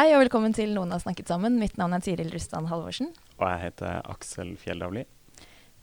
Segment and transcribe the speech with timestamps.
[0.00, 1.58] Hei og velkommen til Noen har snakket sammen.
[1.60, 3.10] Mitt navn er Tiril Rustan Halvorsen.
[3.36, 5.02] Og jeg heter Aksel Fjelldavli.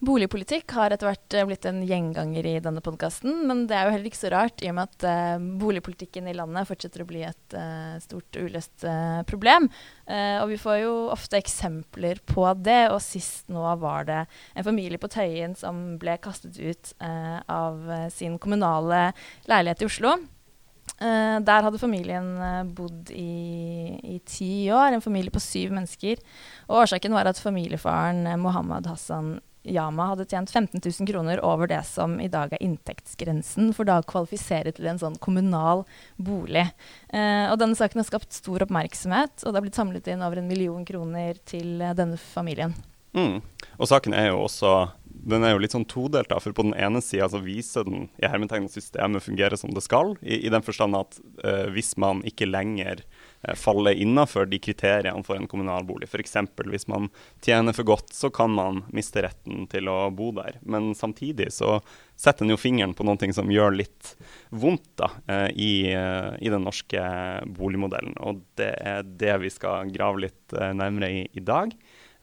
[0.01, 3.91] Boligpolitikk har etter hvert eh, blitt en gjenganger i denne podkasten, men det er jo
[3.93, 7.21] heller ikke så rart i og med at uh, boligpolitikken i landet fortsetter å bli
[7.27, 9.69] et uh, stort uløst uh, problem.
[10.09, 14.23] og vi får jo ofte eksempler på det, og sist nå var det
[14.55, 19.11] en familie på Tøyen som ble kastet ut av sin kommunale
[19.45, 20.15] leilighet i Oslo.
[20.97, 26.17] Uh, der hadde familien uh, bodd i, i, ti år, en familie på syv mennesker.
[26.65, 29.35] Og årsaken var at familiefaren uh, Mohammed Hassan
[29.67, 33.97] Yama hadde tjent 15 000 kroner over det som i dag er inntektsgrensen for da
[33.99, 35.83] å kvalifisere til en sånn kommunal
[36.15, 36.63] bolig.
[37.11, 40.47] og denne saken har skapt stor oppmerksomhet, og det har blitt samlet inn over en
[40.47, 42.77] million kroner til denne familien.
[43.11, 43.41] Mm.
[43.75, 44.71] Og saken er jo også
[45.27, 46.29] den er jo litt sånn todelt.
[46.31, 50.15] da, for På den ene sida viser den i hermetegn systemet fungerer som det skal.
[50.21, 53.03] I, i den forstand at uh, hvis man ikke lenger
[53.43, 56.37] uh, faller innafor de kriteriene for en kommunalbolig, f.eks.
[56.71, 57.09] hvis man
[57.43, 60.61] tjener for godt, så kan man miste retten til å bo der.
[60.63, 61.77] Men samtidig så
[62.17, 64.15] setter den jo fingeren på noe som gjør litt
[64.49, 67.03] vondt da, uh, i, i, den norske
[67.57, 68.15] boligmodellen.
[68.23, 71.73] Og det er det vi skal grave litt nærmere i i dag.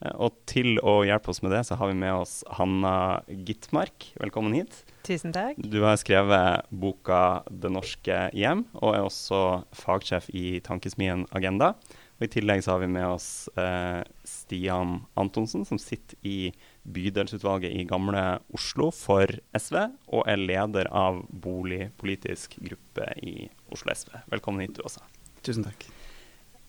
[0.04, 4.10] Eh, og til å hjelpe oss med det, så har vi med oss Hanna Gitmark.
[4.20, 4.82] Velkommen hit.
[5.04, 5.58] Tusen takk.
[5.58, 11.74] Du har skrevet boka 'Det norske hjem', og er også fagsjef i tankesmien Agenda.
[12.20, 16.52] Og I tillegg så har vi med oss eh, Stian Antonsen, som sitter i
[16.86, 19.76] bydelsutvalget i Gamle Oslo for SV,
[20.14, 24.22] og er leder av boligpolitisk gruppe i Oslo SV.
[24.30, 25.02] Velkommen hit, du også.
[25.42, 25.93] Tusen takk.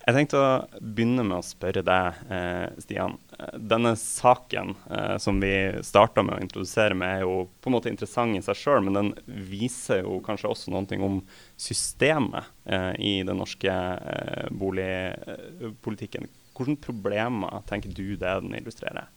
[0.06, 3.16] Jeg tenkte å begynne med å spørre deg, eh, Stian.
[3.58, 7.90] Denne saken eh, som vi starta med å introdusere med, er jo på en måte
[7.90, 11.18] interessant i seg sjøl, men den viser jo kanskje også noe om
[11.58, 16.30] systemet eh, i den norske eh, boligpolitikken.
[16.54, 19.10] Hvilke problemer tenker du det den illustrerer?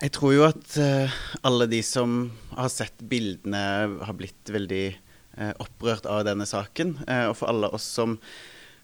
[0.00, 3.60] Jeg tror jo at uh, alle de som har sett bildene,
[4.04, 4.82] har blitt veldig
[5.38, 6.98] uh, opprørt av denne saken.
[7.30, 8.18] Og for alle oss som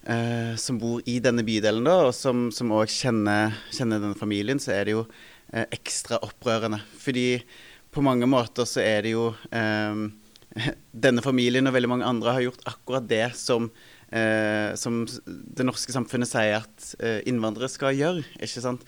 [0.04, 4.74] eh, som bor i denne bydelen, da, og som òg kjenner, kjenner, denne familien, så
[4.76, 5.04] er det jo
[5.52, 6.80] eh, ekstra opprørende.
[7.00, 7.28] Fordi
[7.94, 10.08] på mange måter så er det jo eh,
[11.08, 13.68] Denne familien og veldig mange andre har gjort akkurat det som,
[14.10, 18.24] eh, som det norske samfunnet sier at eh, innvandrere skal gjøre.
[18.40, 18.86] ikke sant?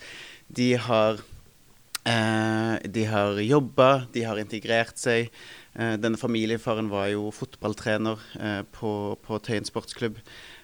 [0.51, 1.21] De har
[2.01, 5.29] Eh, de har jobba, de har integrert seg.
[5.77, 10.17] Eh, denne familiefaren var jo fotballtrener eh, på, på Tøyen sportsklubb.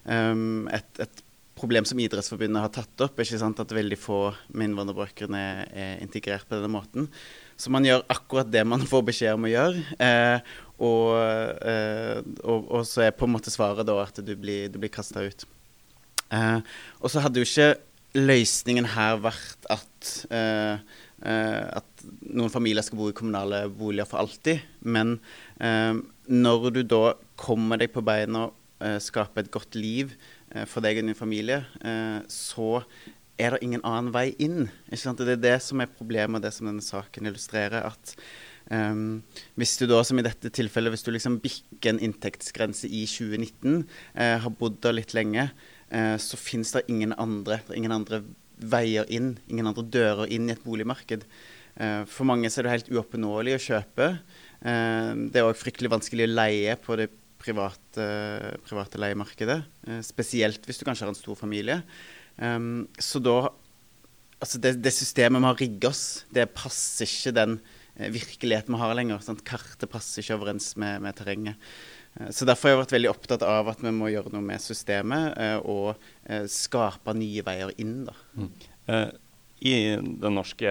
[0.07, 1.23] Um, et, et,
[1.57, 3.57] problem som Idrettsforbundet har tatt opp, ikke sant?
[3.57, 4.19] at veldig få
[4.53, 7.07] med innvandrerbakgrunn er, er, integrert på denne måten.
[7.57, 9.81] Så man gjør akkurat det man får beskjed om å gjøre.
[9.97, 11.15] Eh, og,
[11.65, 14.93] eh, og, og, så er på en måte svaret da at du blir, du blir
[14.93, 15.47] kasta ut.
[16.29, 16.59] Eh,
[17.01, 17.71] og så hadde jo ikke
[18.17, 20.77] løsningen her vært at, eh,
[21.25, 24.61] eh, at noen familier skal bo i kommunale boliger for alltid.
[24.85, 25.17] Men
[25.59, 25.97] eh,
[26.29, 27.03] når du da
[27.39, 28.47] kommer deg på beina
[29.01, 30.13] skape et godt liv
[30.53, 32.83] eh, for deg og din familie, eh, så
[33.37, 34.67] er det ingen annen vei inn.
[34.89, 37.85] Det er det som er problemet, det som denne saken illustrerer.
[37.85, 38.15] at
[38.71, 39.21] um,
[39.55, 43.85] Hvis du da, som i dette tilfellet, hvis du liksom bikker en inntektsgrense i 2019,
[44.17, 45.51] uh, har bodd der litt lenge,
[45.93, 48.23] uh, så finnes det ingen andre, ingen andre
[48.57, 51.27] veier inn, ingen andre dører inn i et boligmarked.
[51.77, 54.11] Uh, for mange er det helt uoppnåelig å kjøpe.
[54.57, 57.11] det er òg fryktelig vanskelig å leie på det
[57.41, 58.07] private,
[58.67, 59.61] private leiemarkedet.
[59.87, 61.81] Eh, spesielt hvis du kanskje har en stor familie.
[62.37, 63.39] Um, så da
[64.37, 67.55] Altså det, det systemet vi har rigga oss, det passer ikke den
[67.97, 69.23] eh, virkeligheten vi har lenger.
[69.25, 69.41] Sant?
[69.41, 71.57] Kartet passer ikke overens med, med terrenget.
[72.19, 74.61] Eh, så Derfor har jeg vært veldig opptatt av at vi må gjøre noe med
[74.61, 75.97] systemet og
[76.53, 78.03] skape nye veier inn.
[78.05, 78.13] da.
[78.37, 78.53] Mm.
[79.59, 80.69] Eh, i den norske,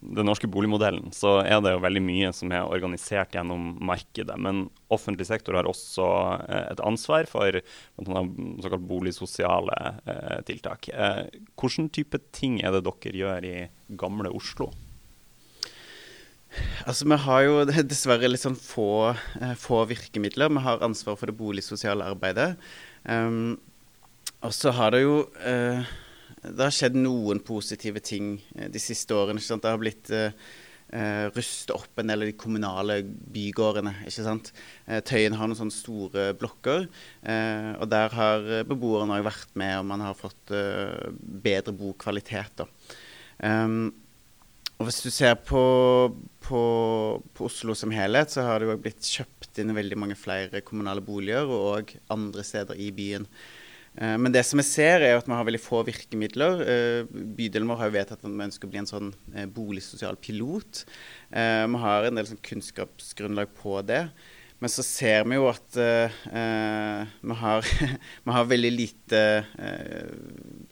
[0.00, 4.36] den norske, boligmodellen så er det jo veldig mye som er organisert gjennom markedet.
[4.38, 6.06] Men offentlig sektor har også
[6.48, 7.60] eh, et ansvar for
[7.96, 10.88] såkalt boligsosiale eh, tiltak.
[10.88, 11.24] Eh,
[11.56, 13.56] hvilken type ting er det dere gjør i
[13.96, 14.72] gamle Oslo?
[16.86, 20.52] Altså, Vi har jo dessverre litt sånn få, uh, få virkemidler.
[20.52, 22.54] Vi har ansvar for det boligsosiale arbeidet.
[23.04, 23.56] Um,
[24.44, 25.86] og så har det jo uh,
[26.46, 29.42] Det har skjedd noen positive ting de siste årene.
[29.42, 33.00] Det har blitt uh, ruste opp en del av de kommunale
[33.34, 33.94] bygårdene.
[34.06, 34.52] ikke sant?
[34.86, 36.86] Uh, Tøyen har noen sånne store blokker,
[37.26, 40.54] uh, og der har beboerne òg vært med, og man har fått
[41.46, 42.66] bedre bokvalitet.
[43.42, 43.90] Um,
[44.76, 45.60] og Hvis du ser på,
[46.44, 46.62] på,
[47.32, 51.00] på, Oslo som helhet, så har det jo blitt kjøpt inn veldig mange flere kommunale
[51.04, 53.24] boliger, og andre steder i byen.
[53.96, 56.62] Eh, men det som jeg ser, er at vi har veldig få virkemidler.
[56.62, 60.18] Eh, bydelen vår har jo vedtatt at vi ønsker å bli en sånn eh, boligsosial
[60.20, 60.84] pilot.
[61.32, 64.06] Vi har en del sånn kunnskapsgrunnlag på det.
[64.62, 67.66] Men så ser vi jo at vi har,
[68.24, 69.20] vi, har, veldig lite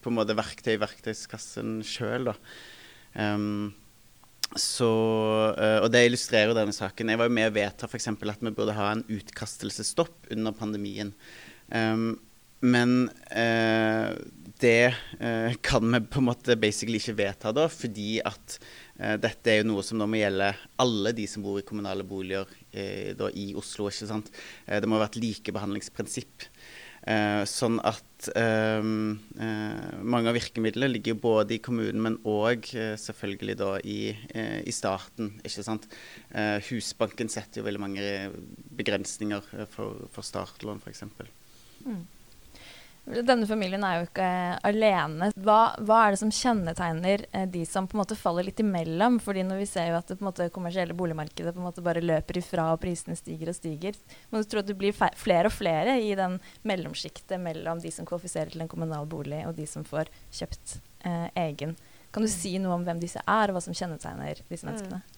[0.01, 2.31] på en måte verktøy i verktøyskassen sjøl,
[4.55, 4.91] så,
[5.83, 7.13] og det illustrerer jo denne saken.
[7.13, 11.13] Jeg var jo med å vedta at vi burde ha en utkastelsesstopp under pandemien.
[12.65, 14.15] Men eh,
[14.61, 18.57] det eh, kan vi på en måte basically ikke vedta da, fordi at
[18.97, 22.07] eh, dette er jo noe som da må gjelde alle de som bor i kommunale
[22.09, 23.91] boliger eh, da, i Oslo.
[23.91, 24.33] ikke sant?
[24.65, 26.49] Eh, det må ha vært likebehandlingsprinsipp.
[27.05, 33.99] Eh, sånn at mange av virkemidlene ligger både i kommunen, men òg selvfølgelig da i,
[34.65, 35.35] i, staten.
[35.45, 35.85] ikke sant?
[36.71, 38.09] Husbanken setter jo veldig mange
[38.81, 39.45] begrensninger
[39.77, 41.05] for, for startlån, f.eks.
[43.05, 43.19] Mm.
[43.27, 44.29] Denne familien er jo ikke
[44.65, 45.29] alene.
[45.37, 49.19] Hva, hva, er det som kjennetegner eh, de som på en måte faller litt imellom?
[49.23, 51.85] Fordi når vi ser jo at det på en måte kommersielle boligmarkedet på en måte
[51.85, 53.99] bare løper ifra, og prisene stiger og stiger.
[54.31, 58.09] må du tro at det blir flere og flere i den mellomsjiktet mellom de som
[58.09, 61.77] kvalifiserer til en kommunal bolig, og de som får kjøpt eh, egen.
[62.15, 65.03] Kan du si noe om hvem disse er, og hva som kjennetegner disse menneskene?
[65.03, 65.14] Mm.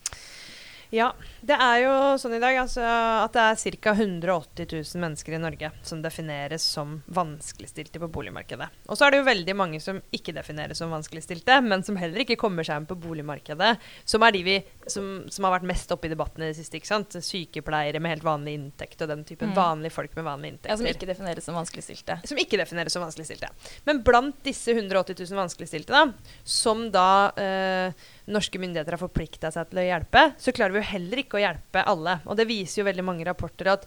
[0.94, 1.11] Ja,
[1.47, 2.83] det er jo sånn i dag altså,
[3.25, 3.94] at det er ca.
[3.97, 8.69] 180 000 mennesker i Norge som defineres som vanskeligstilte på boligmarkedet.
[8.87, 12.23] Og så er det jo veldig mange som ikke defineres som vanskeligstilte, men som heller
[12.23, 13.73] ikke kommer seg inn på boligmarkedet.
[14.06, 14.56] Som er de vi,
[14.91, 16.79] som, som har vært mest oppe i debatten i det siste.
[16.79, 17.19] ikke sant?
[17.27, 19.53] Sykepleiere med helt vanlig inntekt og den typen.
[19.53, 19.59] Mm.
[19.59, 20.71] Vanlige folk med vanlig inntekt.
[20.73, 22.21] Ja, Som ikke defineres som vanskeligstilte.
[22.27, 23.50] Som ikke defineres som vanskeligstilte.
[23.89, 27.09] Men blant disse 180 000 vanskeligstilte, da, som da
[27.41, 31.38] eh, norske myndigheter har forplikta seg til å hjelpe, så klarer vi jo heller ikke
[31.38, 32.19] å hjelpe alle.
[32.26, 33.87] Og det viser jo veldig mange rapporter at,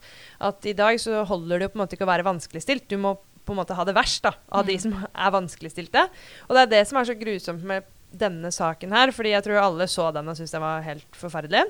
[0.49, 2.87] at i dag så holder det jo på en måte ikke å være vanskeligstilt.
[2.91, 3.17] Du må
[3.49, 4.69] på en måte ha det verst da, av mm.
[4.69, 6.05] de som er vanskeligstilte.
[6.47, 9.61] Og det er det som er så grusomt med denne saken her, fordi jeg tror
[9.61, 11.67] alle så den og syntes den var helt forferdelig.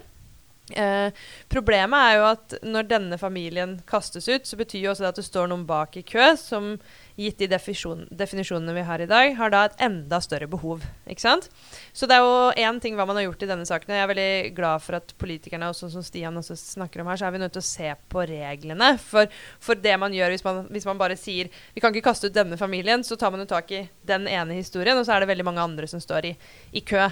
[0.69, 1.10] Eh,
[1.50, 5.22] problemet er jo at når denne familien kastes ut, så betyr jo også det at
[5.22, 6.75] det står noen bak i kø som
[7.19, 10.86] gitt de definisjon, definisjonene vi har i dag, har da et enda større behov.
[11.10, 11.50] Ikke sant?
[11.92, 13.92] Så det er jo én ting hva man har gjort i denne saken.
[13.92, 17.19] Jeg er veldig glad for at politikerne, og sånn som Stian også snakker om her,
[17.19, 18.94] så er vi nødt til å se på reglene.
[19.04, 19.27] For,
[19.63, 22.36] for det man gjør hvis man, hvis man, bare sier vi kan ikke kaste ut
[22.36, 25.31] denne familien, så tar man jo tak i den ene historien, og så er det
[25.33, 26.36] veldig mange andre som står i,
[26.72, 27.10] i kø.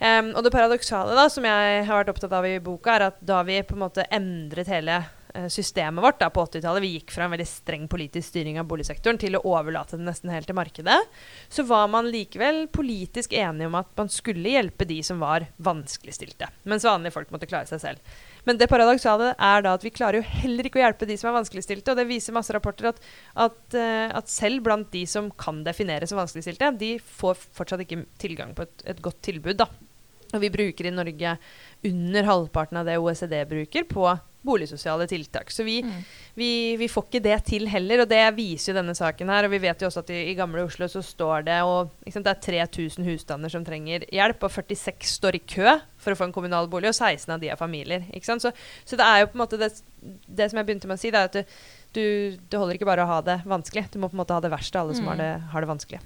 [0.00, 3.22] Um, og det paradoksale da, som jeg har vært opptatt av i boka, er at
[3.24, 5.00] da vi på en måte endret hele
[5.52, 9.18] systemet vårt da, på 80-tallet, vi gikk fra en veldig streng politisk styring av boligsektoren
[9.20, 10.98] til å overlate det nesten helt til markedet,
[11.52, 16.48] så var man likevel politisk enige om at man skulle hjelpe de som var vanskeligstilte,
[16.68, 18.16] mens vanlige folk måtte klare seg selv.
[18.46, 21.32] Men det paradoksale er da at vi klarer jo heller ikke å hjelpe de som
[21.32, 21.90] er vanskeligstilte.
[21.90, 23.00] Og det viser masse rapporter at,
[23.42, 28.04] at, uh, at selv blant de som kan defineres som vanskeligstilte, de får fortsatt ikke
[28.22, 29.58] tilgang på et, et godt tilbud.
[29.58, 29.66] da.
[30.34, 31.36] Og vi bruker i Norge
[31.86, 34.06] under halvparten av det OECD bruker på
[34.46, 35.50] boligsosiale tiltak.
[35.52, 35.96] Så vi, mm.
[36.38, 36.50] vi,
[36.80, 39.48] vi, får ikke det til heller, og det viser jo denne saken her.
[39.48, 42.24] Og vi vet jo også at i, i gamle Oslo så står det og liksom,
[42.26, 46.28] Det er 3000 husstander som trenger hjelp, og 46 står i kø for å få
[46.28, 48.06] en kommunal bolig, og 16 av de er familier.
[48.22, 49.72] Så, så, det er jo på en måte det,
[50.26, 51.58] det som jeg begynte med å si, det er at du,
[51.96, 52.04] du,
[52.38, 54.52] det holder ikke bare å ha det vanskelig, du må på en måte ha det
[54.52, 55.00] verste av alle mm.
[55.00, 56.02] som har det, har det vanskelig.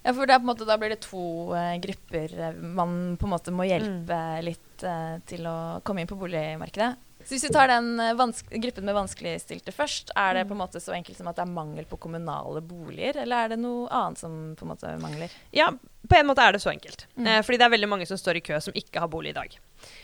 [0.00, 4.16] Ja, for måte, Da blir det to uh, grupper man på en måte må hjelpe
[4.16, 4.44] mm.
[4.46, 6.94] litt uh, til å komme inn på boligmarkedet.
[7.30, 8.24] Så hvis vi tar den uh,
[8.58, 11.52] gruppen med vanskeligstilte først, er det på en måte så enkelt som at det er
[11.54, 15.36] mangel på kommunale boliger, eller er det noe annet som på en måte mangler?
[15.54, 15.68] Ja,
[16.10, 17.06] på en måte er det så enkelt.
[17.14, 17.28] Mm.
[17.46, 19.54] fordi det er veldig mange som står i kø som ikke har bolig i dag.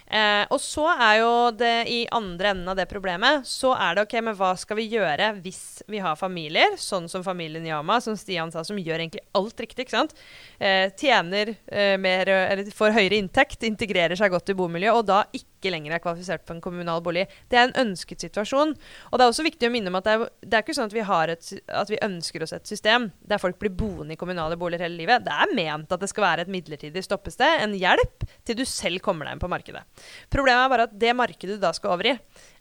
[0.07, 4.05] Eh, og så er jo det i andre enden av det problemet, så er det
[4.07, 8.15] OK, men hva skal vi gjøre hvis vi har familier, sånn som familien Yama, som
[8.19, 10.15] Stian sa, som gjør egentlig alt riktig, ikke sant?
[10.63, 15.25] Eh, tjener eh, mer, eller får høyere inntekt, integrerer seg godt i bomiljøet, og da
[15.35, 17.27] ikke lenger er kvalifisert for en kommunal bolig.
[17.51, 18.77] Det er en ønsket situasjon.
[19.11, 20.87] Og det er også viktig å minne om at det er, det er ikke sånn
[20.87, 21.49] at vi, et,
[21.83, 25.27] at vi ønsker oss et system der folk blir boende i kommunale boliger hele livet.
[25.27, 29.03] Det er ment at det skal være et midlertidig stoppested, en hjelp til du selv
[29.03, 29.85] kommer deg inn på markedet markedet.
[30.31, 32.17] Problemet er bare at det markedet du da skal over i,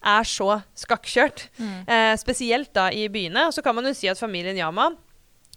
[0.05, 1.49] er så skakkjørt.
[1.87, 3.47] Eh, spesielt da i byene.
[3.47, 4.91] Og så kan man jo si at familien Yama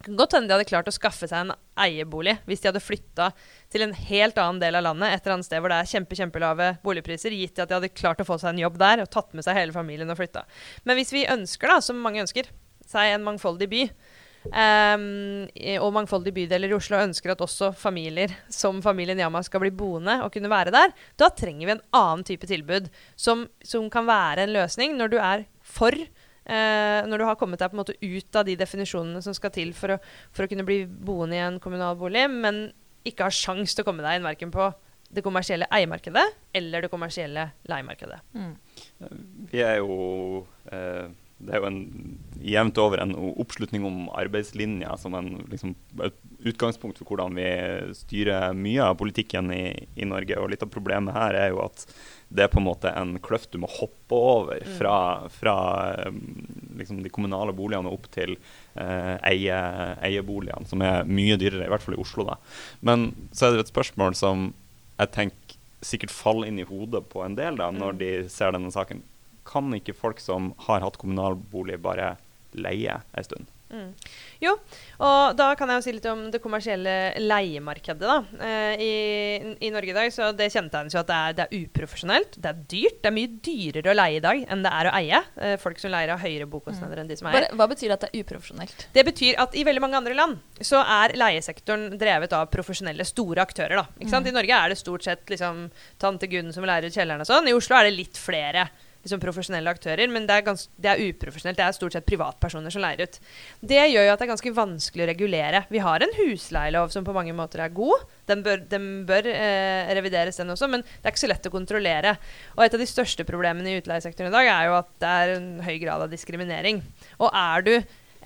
[0.06, 3.32] godt hende de hadde klart å skaffe seg en eierbolig hvis de hadde flytta
[3.72, 6.14] til en helt annen del av landet, et eller annet sted hvor det er kjempe,
[6.14, 9.34] kjempelave boligpriser, gitt at de hadde klart å få seg en jobb der og tatt
[9.34, 10.44] med seg hele familien og flytta.
[10.86, 12.46] Men hvis vi ønsker, da, som mange ønsker,
[12.88, 13.82] seg en mangfoldig by,
[14.48, 15.44] Um,
[15.82, 20.18] og mangfoldige bydeler i Oslo ønsker at også familier som familien Yama skal bli boende
[20.24, 24.46] og kunne være der, da trenger vi en annen type tilbud som, som kan være
[24.46, 25.96] en løsning når du er for
[26.48, 29.50] Uh, når du har kommet deg på en måte ut av de definisjonene som skal
[29.52, 29.98] til for å,
[30.32, 32.70] for å kunne bli boende i en kommunal bolig, men
[33.04, 34.70] ikke har sjans til å komme deg inn verken på
[35.12, 36.24] det kommersielle eiemarkedet
[36.56, 38.22] eller det kommersielle leiemarkedet.
[38.32, 38.54] Mm.
[39.52, 41.82] Vi er jo uh det er jo en,
[42.42, 45.74] jevnt over en oppslutning om arbeidslinja som en liksom,
[46.46, 47.48] utgangspunkt for hvordan vi
[47.98, 49.64] styrer mye av politikken i,
[49.94, 50.38] i, Norge.
[50.38, 51.84] Og litt av problemet her er jo at
[52.28, 54.72] det er på en måte en kløft du må hoppe over mm.
[54.80, 54.96] fra,
[55.32, 55.56] fra
[56.78, 58.34] liksom, de kommunale boligene opp til
[58.74, 59.58] eh, eie,
[60.10, 62.26] eieboligene, som er mye dyrere, i hvert fall i Oslo.
[62.28, 62.38] da.
[62.82, 64.50] Men så er det et spørsmål som
[64.98, 67.98] jeg tenker sikkert faller inn i hodet på en del da, når mm.
[68.02, 69.04] de ser denne saken
[69.48, 72.16] kan ikke folk som har hatt kommunalbolig, bare
[72.56, 73.54] leie en stund?
[73.68, 73.90] Mm.
[74.40, 74.54] Jo,
[75.04, 78.00] og da kan jeg jo si litt om det kommersielle leiemarkedet.
[78.00, 78.44] da.
[78.44, 78.92] Eh, i,
[79.66, 82.48] i, Norge i dag så det kjennetegnes jo at det er, det er, uprofesjonelt, det
[82.50, 83.00] er dyrt.
[83.02, 85.22] Det er mye dyrere å leie i dag enn det er å eie.
[85.36, 87.02] Eh, folk som leier har høyere bokostnader mm.
[87.04, 87.48] enn de som eier.
[87.60, 88.88] Hva betyr at det er uprofesjonelt?
[88.96, 93.44] Det betyr at i veldig mange andre land så er leiesektoren drevet av profesjonelle, store
[93.44, 93.82] aktører.
[93.82, 93.86] da.
[94.00, 94.24] Ikke sant?
[94.24, 94.32] Mm.
[94.32, 95.66] I Norge er det stort sett liksom
[96.00, 97.50] tante Gunn som leier ut kjelleren og sånn.
[97.50, 98.70] I Oslo er det litt flere
[99.04, 101.58] liksom profesjonelle aktører, men det er, gans, det er, uprofesjonelt.
[101.58, 103.18] Det er stort sett privatpersoner som leier ut.
[103.60, 105.62] Det gjør jo at det er ganske vanskelig å regulere.
[105.72, 108.04] Vi har en husleielov som på mange måter er god.
[108.30, 111.54] Den bør, den bør eh, revideres, den også, men det er ikke så lett å
[111.54, 112.16] kontrollere.
[112.56, 115.34] Og et av de største problemene i utleiesektoren i dag er jo at det er
[115.38, 116.82] en høy grad av diskriminering.
[117.22, 117.74] Og er du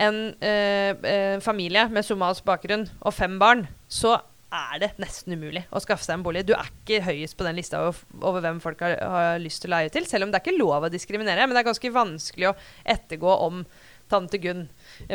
[0.02, 4.16] en eh, eh familie med somalisk bakgrunn og fem barn, så
[4.52, 6.44] er det nesten umulig å skaffe seg en bolig.
[6.48, 9.72] Du er ikke høyest på den lista over, over hvem folk har, har, lyst til
[9.72, 10.06] å leie til.
[10.08, 12.56] Selv om det er ikke lov å diskriminere, men det er ganske vanskelig å
[12.94, 13.64] ettergå om
[14.12, 14.66] tante Gunn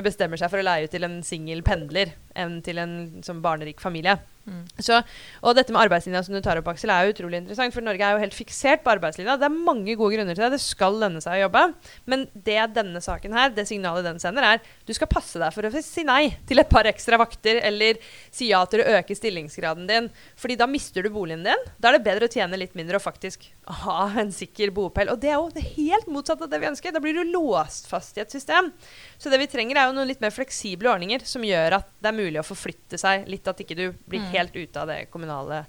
[0.06, 3.84] bestemmer seg for å leie ut til en singel pendler enn til en som barnerik
[3.84, 4.18] familie.
[4.48, 4.64] Mm.
[4.80, 5.02] Så,
[5.44, 7.76] og dette med arbeidslinja som du tar opp, Aksel, er utrolig interessant.
[7.76, 9.36] For Norge er jo helt fiksert på arbeidslinja.
[9.40, 10.54] Det er mange gode grunner til det.
[10.56, 11.64] Det skal lønne seg å jobbe.
[12.08, 15.68] Men det denne saken her, det signalet den sender, er du skal passe deg for
[15.68, 18.00] å si nei til et par ekstra vakter, eller
[18.32, 20.10] si ja til å øke stillingsgraden din.
[20.40, 21.68] Fordi da mister du boligen din.
[21.78, 23.50] Da er det bedre å tjene litt mindre og faktisk
[23.84, 25.12] ha en sikker bopel.
[25.12, 26.96] Og det er jo det helt motsatte av det vi ønsker.
[26.96, 28.72] Da blir du låst fast i et system.
[29.20, 32.12] Så det vi trenger, er jo noen litt mer fleksible ordninger som gjør at det
[32.12, 33.48] er mulig å forflytte seg litt.
[33.48, 34.32] At ikke du blir mm.
[34.38, 35.66] Helt ute av det kommunale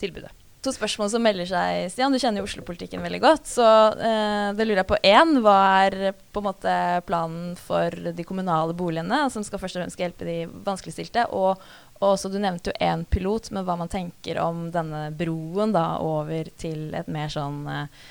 [0.00, 0.34] tilbudet.
[0.66, 2.10] To spørsmål som melder seg, Stian.
[2.10, 3.46] Du kjenner jo Oslo-politikken veldig godt.
[3.46, 4.98] Så eh, det lurer jeg på.
[5.06, 6.72] Én, hva er på en måte
[7.06, 11.28] planen for de kommunale boligene, som skal først og fremst hjelpe de vanskeligstilte?
[11.30, 11.62] Og,
[12.00, 15.86] og også, Du nevnte jo én pilot, men hva man tenker om denne broen da
[16.02, 18.02] over til et mer sånn eh,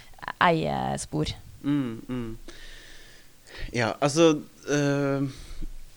[0.48, 1.36] eiespor?
[1.68, 2.32] Mm, mm.
[3.75, 4.38] Ja, altså
[4.72, 5.27] uh,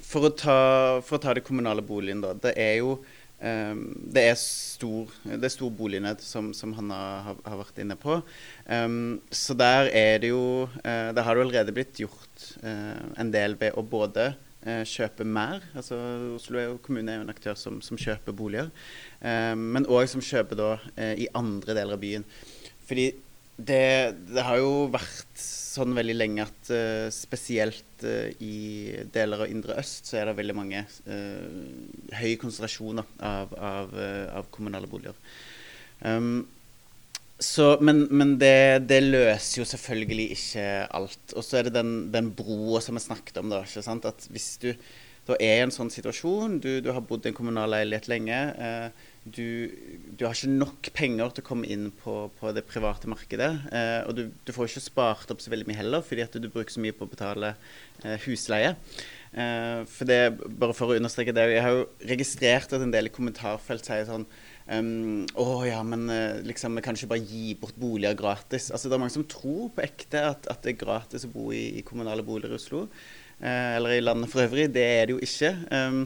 [0.02, 0.59] for, å ta,
[1.04, 2.35] for, å ta, det kommunale boligen, da.
[2.35, 2.99] Det er jo
[3.40, 8.18] det, er stor, det er stor bolignød, som, som Hanna har, har, vært inne på.
[8.66, 13.32] Um, så der er det jo uh, Der har det allerede blitt gjort uh, en
[13.32, 15.62] del ved å både kjøpe mer.
[15.73, 15.97] altså
[16.35, 18.66] Oslo er kommune er jo en aktør som, som kjøper boliger.
[19.56, 20.66] men òg som kjøper da
[21.16, 22.26] i andre deler av byen.
[22.85, 23.06] Fordi
[23.66, 29.52] det, det har jo vært sånn veldig lenge at uh, spesielt uh, i deler av
[29.52, 33.92] indre øst så er det veldig mange uh, høye konsentrasjoner av, av,
[34.40, 35.18] av, kommunale boliger.
[36.00, 36.48] Um,
[37.40, 40.64] så, men, men det, det, løser jo selvfølgelig ikke
[40.98, 41.32] alt.
[41.32, 43.48] Og så er det den, den broa som vi snakket om.
[43.52, 44.04] da, ikke sant?
[44.04, 44.74] At Hvis du
[45.30, 48.38] da er i en sånn situasjon, du, du har bodd i en kommunal leilighet lenge
[48.50, 49.68] eh, du,
[50.16, 53.50] du, har ikke nok penger til å komme inn på, på det private markedet.
[53.68, 56.48] Eh, og du, du, får ikke spart opp så veldig mye heller, fordi at du
[56.48, 58.72] bruker så mye på å betale eh, husleie.
[59.30, 60.20] Eh, for det,
[60.58, 64.08] bare for å understreke det, Jeg har jo registrert at en del i kommentarfelt sier
[64.08, 64.24] sånn
[64.66, 68.72] um, Å ja, men eh, liksom, vi kan ikke bare gi bort boliger gratis.
[68.72, 71.52] Altså Det er mange som tror på ekte at, at det er gratis å bo
[71.54, 72.86] i, i kommunale boliger i Oslo.
[73.38, 74.66] Eh, eller i landet for øvrig.
[74.74, 75.52] Det er det jo ikke.
[75.70, 76.02] Um,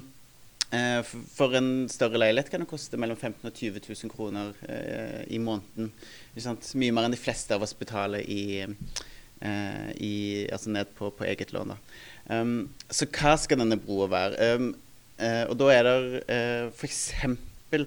[1.36, 5.40] for en større leilighet kan det koste mellom 15 og 20 000 kroner eh, i
[5.42, 5.90] måneden.
[6.80, 10.14] Mye mer enn de fleste av oss betaler i, eh, i,
[10.52, 11.76] altså ned på, på, eget lån.
[12.30, 12.56] Um,
[12.88, 14.50] så hva skal denne broa være?
[15.14, 17.04] Uh, og da er det uh, f.eks.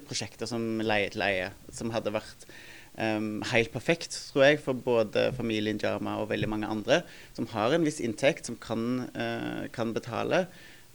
[0.07, 2.47] prosjekter som leie til leie, som hadde vært
[2.95, 7.01] um, helt perfekt, tror jeg, for både familien Jama og veldig mange andre
[7.35, 10.45] som har en viss inntekt, som kan, uh, kan betale.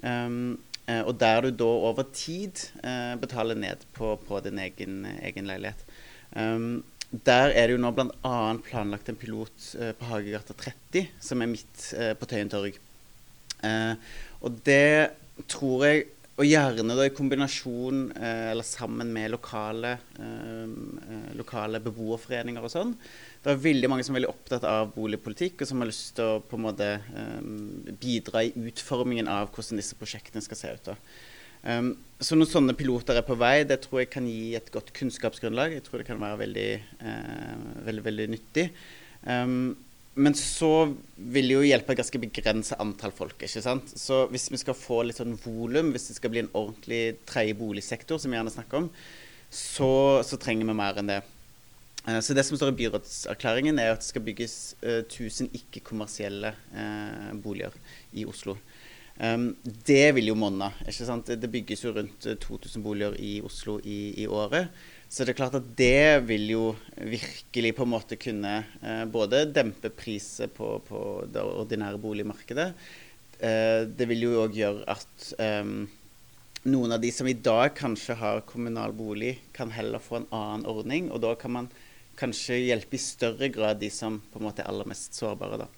[0.02, 0.56] Um,
[1.06, 5.84] og der du da over tid uh, betaler ned på, på din egen, egen leilighet.
[6.36, 8.34] Um, der er det jo nå bl.a.
[8.64, 9.66] planlagt en pilot
[9.98, 11.82] på Hagegata 30, som er midt
[12.16, 12.78] på Tøyen torg.
[14.40, 15.10] og det
[15.44, 16.06] tror jeg
[16.40, 22.72] og gjerne da i kombinasjon eh, eller sammen med lokale, eh, eh, lokale beboerforeninger og
[22.72, 22.94] sånn.
[23.42, 26.30] Det er veldig mange som er veldig opptatt av boligpolitikk, og som har lyst til
[26.30, 30.90] å på en måte eh, bidra i utformingen av hvordan disse prosjektene skal se ut.
[30.92, 30.96] da.
[31.62, 33.62] Um, så noen sånne piloter er på vei.
[33.68, 35.76] Det tror jeg kan gi et godt kunnskapsgrunnlag.
[35.76, 36.70] Jeg tror det kan være veldig,
[37.06, 37.54] eh,
[37.86, 38.68] veldig, veldig nyttig.
[39.22, 39.76] Um,
[40.14, 43.38] men så vil det jo hjelpe et ganske begrenset antall folk.
[43.40, 43.92] ikke sant?
[43.96, 47.56] Så hvis vi skal få litt sånn volum, hvis det skal bli en ordentlig tredje
[47.56, 48.90] boligsektor, som vi gjerne snakker om,
[49.48, 51.22] så, så trenger vi mer enn det.
[52.04, 56.52] Uh, så det som står i byrådserklæringen, er at det skal bygges uh, 1000 ikke-kommersielle
[56.74, 57.76] uh, boliger
[58.12, 58.58] i Oslo.
[59.16, 59.52] Um,
[59.86, 60.72] det vil jo monne.
[60.84, 61.32] ikke sant?
[61.40, 64.68] Det bygges jo rundt 2000 boliger i Oslo i, i året.
[65.12, 66.60] Så det er klart at det vil jo
[66.96, 72.70] virkelig på en måte kunne eh, både dempe priset på, på, det ordinære boligmarkedet.
[73.36, 75.68] Eh, det vil jo òg gjøre at eh,
[76.72, 80.64] noen av de som i dag kanskje har kommunal bolig, kan heller få en annen
[80.72, 81.10] ordning.
[81.12, 81.68] Og da kan man
[82.16, 85.60] kanskje hjelpe i større grad de som på en måte er aller mest sårbare.
[85.66, 85.68] da.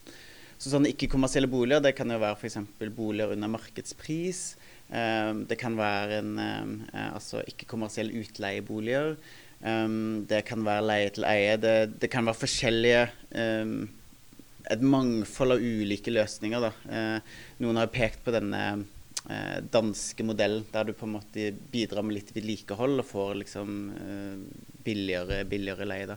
[0.62, 2.60] Så sånne ikke-kommersielle boliger det kan jo være f.eks.
[2.94, 4.44] boliger under markedspris.
[4.92, 9.14] Um, det kan være en um, altså ikke-kommersielle utleieboliger.
[9.64, 11.56] Um, det kan være leie til eie.
[11.60, 13.04] Det, det kan være forskjellige
[14.64, 16.62] Et mangfold av ulike løsninger.
[16.62, 16.70] Da.
[17.60, 22.16] noen har pekt på denne uh, danske modellen, der du på en måte bidrar med
[22.20, 23.74] litt vedlikehold og får liksom
[24.84, 26.08] billigere, billigere leie.
[26.14, 26.16] da.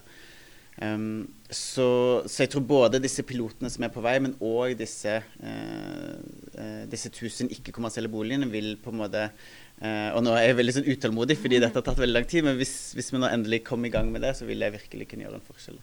[0.77, 5.15] Um, så, så, jeg tror både disse pilotene som er på vei, men òg disse,
[5.41, 6.17] uh,
[6.53, 10.75] uh, disse tusen ikke-kommersielle boligene vil på en måte uh, Og nå er jeg veldig
[10.75, 13.63] sånn utålmodig fordi dette har tatt veldig lang tid, men hvis, hvis, vi nå endelig
[13.65, 15.79] kommer i gang med det, så vil jeg virkelig kunne gjøre en forskjell.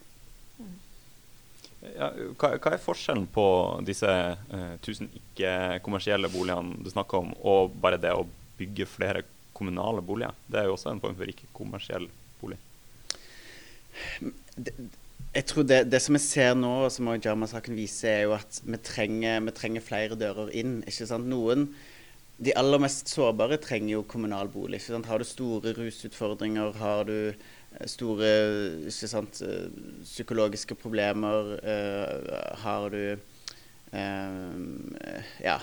[1.85, 2.07] Ja,
[2.39, 3.45] hva, hva, er forskjellen på
[3.85, 4.09] disse
[4.85, 8.23] tusen ikke-kommersielle boligene du snakker om, og bare det å
[8.57, 10.39] bygge flere kommunale boliger?
[10.47, 12.07] Det er jo også en form for ikke-kommersiell
[12.39, 12.61] bolig
[15.35, 18.61] jeg tror det, det, som vi ser nå, og som Jarma-saken viser, er jo at
[18.63, 20.77] vi trenger, vi trenger, flere dører inn.
[20.87, 21.27] ikke sant?
[21.31, 21.67] Noen,
[22.35, 24.79] De aller mest sårbare trenger jo kommunal bolig.
[24.79, 25.07] ikke sant?
[25.11, 28.31] Har du store rusutfordringer, har du eh, store
[28.91, 29.69] ikke sant, eh,
[30.03, 33.15] psykologiske problemer, uh, har du
[33.95, 34.55] uh,
[35.43, 35.59] Ja,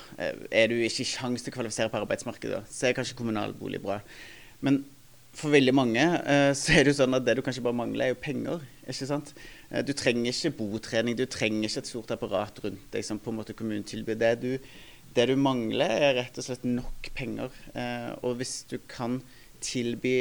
[0.50, 3.80] er du ikke i sjanse til å kvalifisere på arbeidsmarkedet, så er kanskje kommunal bolig
[3.84, 4.00] bra.
[4.60, 4.84] Men
[5.36, 8.06] for veldig mange uh, så er det jo sånn at det du kanskje bare mangler,
[8.06, 8.64] er jo penger.
[8.84, 9.32] ikke sant?
[9.70, 13.32] Uh, du trenger ikke botrening, du trenger ikke et stort apparat rundt deg som på
[13.32, 14.18] en måte kommunen tilbyr.
[14.20, 14.50] Det du,
[15.16, 17.54] det du mangler, er rett og slett nok penger.
[17.72, 19.20] Uh, og hvis du kan
[19.62, 20.16] tilby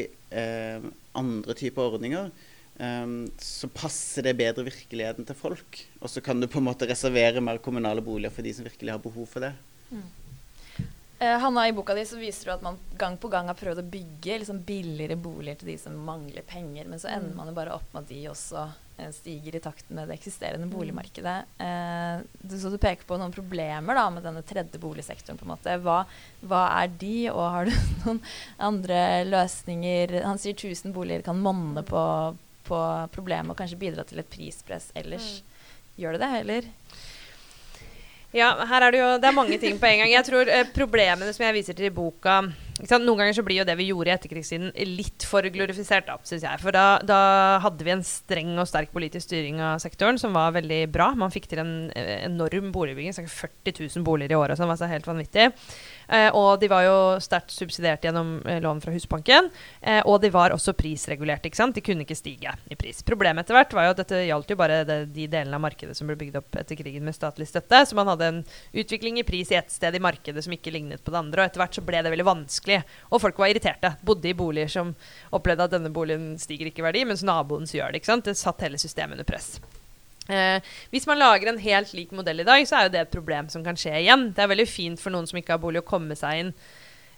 [1.17, 2.27] andre typer ordninger,
[3.41, 5.79] så passer det bedre virkeligheten til folk.
[5.97, 8.93] Og så kan du på en måte reservere mer kommunale boliger for de som virkelig
[8.93, 9.49] har behov for det.
[9.89, 10.05] Mm.
[11.21, 13.77] Eh, Hanna, I boka di så viser du at man gang på gang har prøvd
[13.77, 17.35] å bygge liksom billigere boliger til de som mangler penger, men så ender mm.
[17.37, 18.63] man jo bare opp med at de også
[18.97, 20.71] eh, stiger i takt med det eksisterende mm.
[20.73, 21.35] boligmarkedet.
[21.61, 25.37] Eh, du, så du peker på noen problemer da, med denne tredje boligsektoren.
[25.37, 25.77] på en måte.
[25.85, 25.99] Hva,
[26.41, 28.23] hva, er de, og har du noen
[28.71, 30.23] andre løsninger?
[30.25, 32.03] Han sier 1000 boliger kan monne på,
[32.65, 32.81] på
[33.13, 35.35] problemet og kanskje bidra til et prispress ellers.
[35.37, 35.53] Mm.
[36.01, 36.73] Gjør det det, eller?
[38.31, 40.11] Ja, her er det jo det er mange ting på en gang.
[40.13, 42.41] Jeg tror eh, Problemene som jeg viser til i boka
[42.81, 46.61] Noen ganger så blir jo det vi gjorde i etterkrigstiden, litt for glorifisert, syns jeg.
[46.63, 47.19] For da, da,
[47.61, 51.11] hadde vi en streng og sterk politisk styring av sektoren som var veldig bra.
[51.13, 53.13] Man fikk til en eh, enorm boligbygging.
[53.13, 55.51] 40 000 boliger i året, som var så helt vanvittig.
[56.11, 59.49] Eh, og de var jo sterkt subsidiert gjennom eh, lån fra Husbanken.
[59.79, 61.45] Eh, og de var også prisregulert.
[61.47, 61.75] ikke sant?
[61.75, 62.99] De kunne ikke stige i pris.
[63.07, 65.95] Problemet etter hvert var jo at dette gjaldt jo bare det, de delene av markedet
[65.97, 67.83] som ble bygd opp etter krigen med statlig støtte.
[67.87, 68.41] Så man hadde en
[68.75, 71.45] utvikling i pris i ett sted i markedet som ikke lignet på det andre.
[71.45, 72.81] Og etter hvert så ble det veldig vanskelig.
[73.09, 73.95] Og folk var irriterte.
[74.05, 74.95] Bodde i boliger som
[75.31, 78.01] opplevde at denne boligen stiger ikke i verdi, mens naboens gjør det.
[78.01, 78.27] ikke sant?
[78.27, 79.55] Det satt hele systemet under press.
[80.31, 83.15] Eh, hvis man lager en helt lik modell i dag, så er jo det et
[83.15, 84.29] problem som kan skje igjen.
[84.35, 86.53] Det er veldig fint for noen som ikke har bolig, å komme seg inn.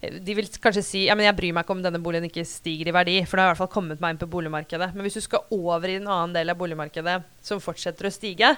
[0.02, 2.46] Eh, de vil kanskje si ja, men jeg bryr meg ikke om denne boligen ikke
[2.48, 4.94] stiger i verdi, for det har i hvert fall kommet meg inn på boligmarkedet.
[4.96, 8.56] Men hvis du skal over i en annen del av boligmarkedet som fortsetter å stige,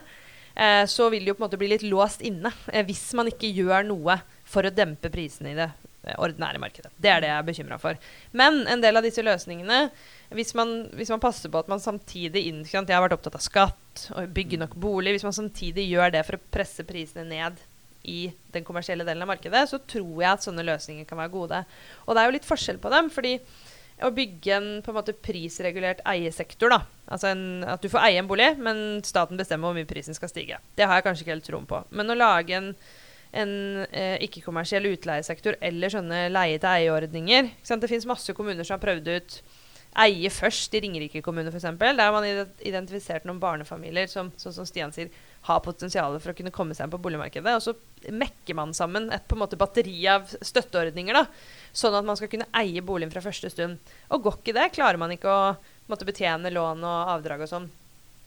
[0.56, 3.32] eh, så vil det jo på en måte bli litt låst inne eh, hvis man
[3.32, 6.94] ikke gjør noe for å dempe prisene i det eh, ordinære markedet.
[6.96, 8.00] Det er det jeg er bekymra for.
[8.32, 9.90] Men en del av disse løsningene
[10.36, 12.86] hvis man, hvis man passer på at man samtidig inn, ikke?
[12.86, 13.82] Jeg har vært opptatt av skatt
[14.16, 15.16] og bygge nok bolig.
[15.16, 17.62] Hvis man samtidig gjør det for å presse prisene ned
[18.06, 21.62] i den kommersielle delen av markedet, så tror jeg at sånne løsninger kan være gode.
[22.06, 23.10] Og det er jo litt forskjell på dem.
[23.14, 23.40] fordi
[24.04, 26.82] å bygge en på en måte prisregulert eiesektor, da.
[27.08, 30.32] Altså en, at du får eie en bolig, men staten bestemmer hvor mye prisen skal
[30.32, 30.60] stige.
[30.76, 31.80] Det har jeg kanskje ikke helt troen på.
[31.96, 32.74] Men å lage en,
[33.32, 33.54] en
[33.88, 39.40] eh, ikke-kommersiell utleiesektor eller sånne leie-til-eie-ordninger Det fins masse kommuner som har prøvd ut
[40.04, 41.68] eie først i Ringerike kommune, f.eks.
[41.80, 45.14] Der har man identifisert noen barnefamilier som, som Stian sier,
[45.46, 47.54] har potensial for å kunne komme seg inn på boligmarkedet.
[47.54, 51.16] Og så mekker man sammen et på en måte batteri av støtteordninger.
[51.16, 51.26] da,
[51.76, 53.94] Sånn at man skal kunne eie boligen fra første stund.
[54.10, 55.56] Og går ikke det, klarer man ikke å
[55.92, 57.68] måtte betjene lån og avdrag og sånn.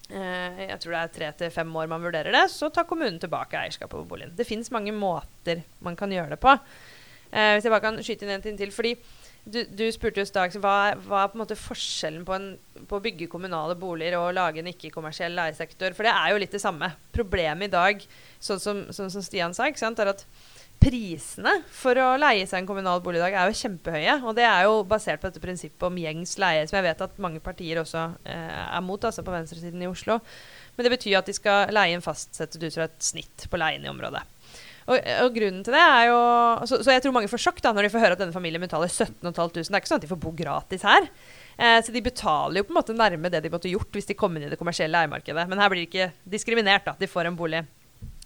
[0.09, 2.47] Eh, jeg tror det er tre til fem år man vurderer det.
[2.55, 4.37] Så tar kommunen tilbake eierskapet på boligen.
[4.39, 6.55] Det fins mange måter man kan gjøre det på.
[7.29, 8.73] Eh, hvis jeg bare kan skyte inn en ting til.
[8.73, 8.95] fordi
[9.49, 12.99] du, du, spurte jo Dag, hva, hva, er på en måte forskjellen på, en, på,
[12.99, 15.97] å bygge kommunale boliger og lage en ikke-kommersiell leiesektor?
[15.97, 16.93] For det er jo litt det samme.
[17.17, 18.07] Problemet i dag,
[18.45, 20.25] sånn som, sånn som Stian sa, er at
[20.79, 24.19] prisene for å leie seg en kommunal bolig i dag er jo kjempehøye.
[24.23, 27.21] Og det er jo basert på dette prinsippet om gjengs leie, som jeg vet at
[27.23, 30.21] mange partier også eh, er mot, altså på venstresiden i Oslo.
[30.77, 33.87] Men det betyr at de skal leie inn fastsettet ut fra et snitt på leien
[33.87, 34.23] i området.
[34.88, 36.20] Og, og, grunnen til det er jo
[36.64, 38.62] så, så, jeg tror mange får sjokk da når de får høre at denne familien
[38.64, 39.66] betaler 17 500.
[39.68, 41.11] Det er ikke sånn at de får bo gratis her.
[41.59, 44.16] Eh, så de betaler jo på en måte nærme det de måtte gjort hvis de
[44.16, 45.44] kom inn i det kommersielle eiermarkedet.
[45.51, 46.96] Men her blir de ikke diskriminert, da.
[46.96, 47.66] De får en bolig.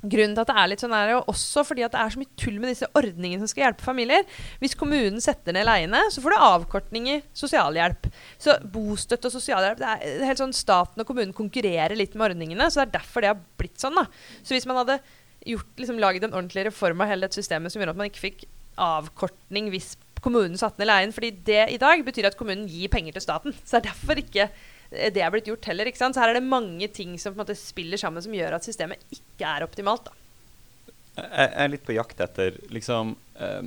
[0.03, 2.19] Grunnen til at det er litt sånn er jo også fordi at det er så
[2.19, 4.27] mye tull med disse ordningene som skal hjelpe familier.
[4.59, 8.09] Hvis kommunen setter ned leiene, så får du avkortning i sosialhjelp.
[8.43, 12.67] Så bostøtte og sosialhjelp det er helt sånn Staten og kommunen konkurrerer litt med ordningene.
[12.67, 13.99] Så det er derfor det har blitt sånn.
[13.99, 14.09] da.
[14.43, 14.99] Så hvis man hadde
[15.47, 18.27] gjort, liksom, laget en ordentlig reform av hele dette systemet som gjør at man ikke
[18.27, 18.45] fikk
[18.81, 21.13] avkortning hvis kommunen satte ned leien.
[21.13, 23.57] fordi det i dag betyr at kommunen gir penger til staten.
[23.65, 24.49] Så det er derfor ikke
[24.93, 25.89] det er blitt gjort heller.
[25.89, 26.15] ikke sant?
[26.15, 28.67] Så her er det mange ting som på en måte spiller sammen som gjør at
[28.67, 30.11] systemet ikke er optimalt.
[30.11, 30.19] da.
[31.23, 33.65] Jeg er litt på jakt etter liksom eh,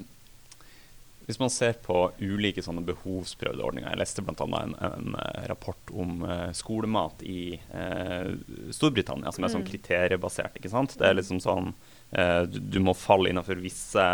[1.25, 4.45] hvis man ser på ulike sånne behovsprøvde ordninger Jeg leste bl.a.
[4.45, 8.35] En, en eh, rapport om uh, skolemat i uh,
[8.75, 9.69] Storbritannia, som er sånn mm.
[9.71, 10.59] kriteriebasert.
[10.59, 10.97] ikke sant?
[10.99, 14.05] Det er liksom sånn uh, du, du, må falle innenfor visse,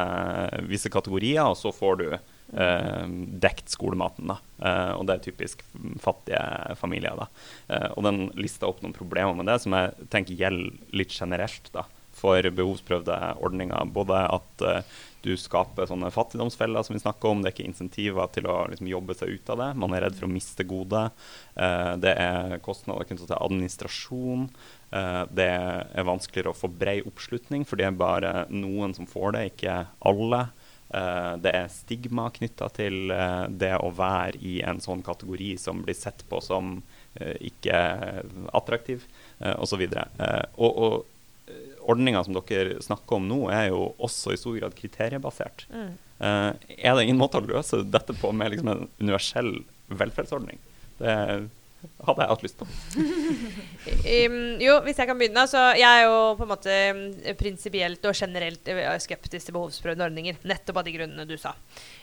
[0.71, 2.08] visse, kategorier, og så får du
[3.39, 4.28] dekt skolematen.
[4.28, 4.34] da.
[4.97, 5.62] og det er typisk
[6.04, 6.41] fattige
[6.76, 7.15] familier.
[7.15, 7.78] da.
[7.95, 11.86] og den lista opp noen problemer med det, som jeg tenker gjelder litt generelt da,
[12.12, 13.88] for behovsprøvde ordninger.
[13.95, 14.65] Både at
[15.21, 17.41] du skaper sånne fattigdomsfeller som vi snakker om.
[17.41, 19.69] Det er ikke insentiver til å liksom, jobbe seg ut av det.
[19.84, 21.03] Man er redd for å miste gode.
[21.53, 24.49] Eh, det er kostnader knyttet til administrasjon.
[24.97, 29.38] Eh, det er vanskeligere å få bred oppslutning, for det er bare noen som får
[29.38, 29.77] det, ikke
[30.10, 30.41] alle.
[30.89, 33.13] Eh, det er stigma knytta til
[33.62, 36.79] det å være i en sånn kategori som blir sett på som
[37.21, 37.75] ikke
[38.55, 39.01] attraktiv,
[39.60, 39.81] osv.
[39.91, 40.93] Uh, og, og
[41.89, 45.65] ordninga som dere snakker om nå, er jo også i stor grad kriteriebasert.
[45.71, 45.93] Mm.
[46.21, 49.55] Uh, er det ingen måte å løse dette på med liksom en universell
[49.89, 50.61] velferdsordning?
[51.01, 51.15] Det
[52.05, 52.67] hadde jeg hatt lyst på.
[54.27, 55.45] um, jo, hvis jeg kan begynne.
[55.49, 56.75] Så jeg er jo på en måte
[57.39, 60.37] prinsipielt og generelt eh, skeptisk til behovsprøvde ordninger.
[60.47, 61.55] Nettopp av de grunnene du sa.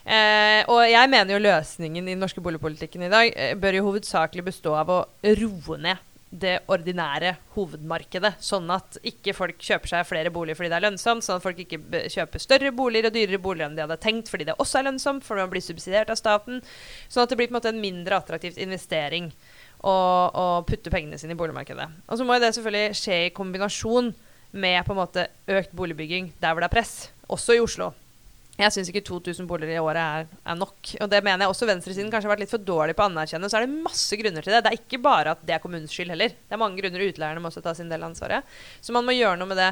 [0.03, 3.87] Uh, og jeg mener jo løsningen i den norske boligpolitikken i dag uh, bør jo
[3.91, 5.01] hovedsakelig bestå av å
[5.39, 8.35] roe ned det ordinære hovedmarkedet.
[8.45, 11.25] Sånn at ikke folk kjøper seg flere boliger fordi det er lønnsomt.
[11.25, 14.49] Sånn at folk ikke kjøper større boliger og dyrere boliger enn de hadde tenkt fordi
[14.49, 16.61] det også er lønnsomt, for man blir subsidiert av staten.
[17.09, 19.31] Sånn at det blir på en måte en mindre attraktiv investering
[19.81, 21.89] å, å putte pengene sine i boligmarkedet.
[22.09, 24.13] Og så må det selvfølgelig skje i kombinasjon
[24.59, 26.95] med på en måte økt boligbygging der hvor det er press,
[27.29, 27.93] også i Oslo.
[28.59, 30.91] Jeg syns ikke 2000 boliger i året er, er, nok.
[31.05, 33.47] Og det mener jeg også venstresiden kanskje har vært litt for dårlig på å anerkjenne.
[33.47, 34.65] Så er det masse grunner til det.
[34.67, 36.35] Det er ikke bare at det er kommunens skyld heller.
[36.35, 38.59] Det er mange grunner utleierne må også ta sin del av ansvaret.
[38.83, 39.69] Så man må gjøre noe med det.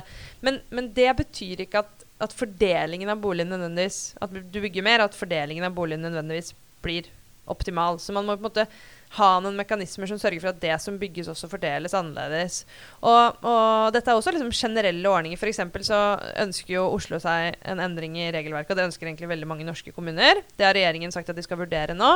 [0.46, 5.02] Men, men det betyr ikke at, at, fordelingen av boligen nødvendigvis At du bygger mer,
[5.08, 6.54] at fordelingen av boligen nødvendigvis
[6.86, 7.10] blir
[7.50, 7.98] optimal.
[7.98, 8.68] Så man må på en måte
[9.16, 12.60] ha noen mekanismer som sørger for at det som bygges, også fordeles annerledes.
[13.00, 15.40] Og, og dette er også liksom generelle ordninger.
[15.40, 15.62] F.eks.
[15.88, 16.00] så
[16.42, 19.94] ønsker jo Oslo seg en endring i regelverket, og det ønsker egentlig veldig mange norske
[19.96, 20.42] kommuner.
[20.56, 22.12] Det har regjeringen sagt at de skal vurdere nå.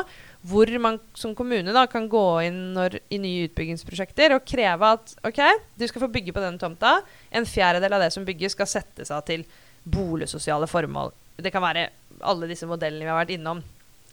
[0.50, 5.16] Hvor man som kommune da kan gå inn når, i nye utbyggingsprosjekter og kreve at
[5.26, 5.40] OK,
[5.80, 6.98] du skal få bygge på den tomta.
[7.30, 9.44] En fjerdedel av det som bygges, skal settes av til
[9.88, 11.12] boligsosiale formål.
[11.40, 11.88] Det kan være
[12.26, 13.62] alle disse modellene vi har vært innom.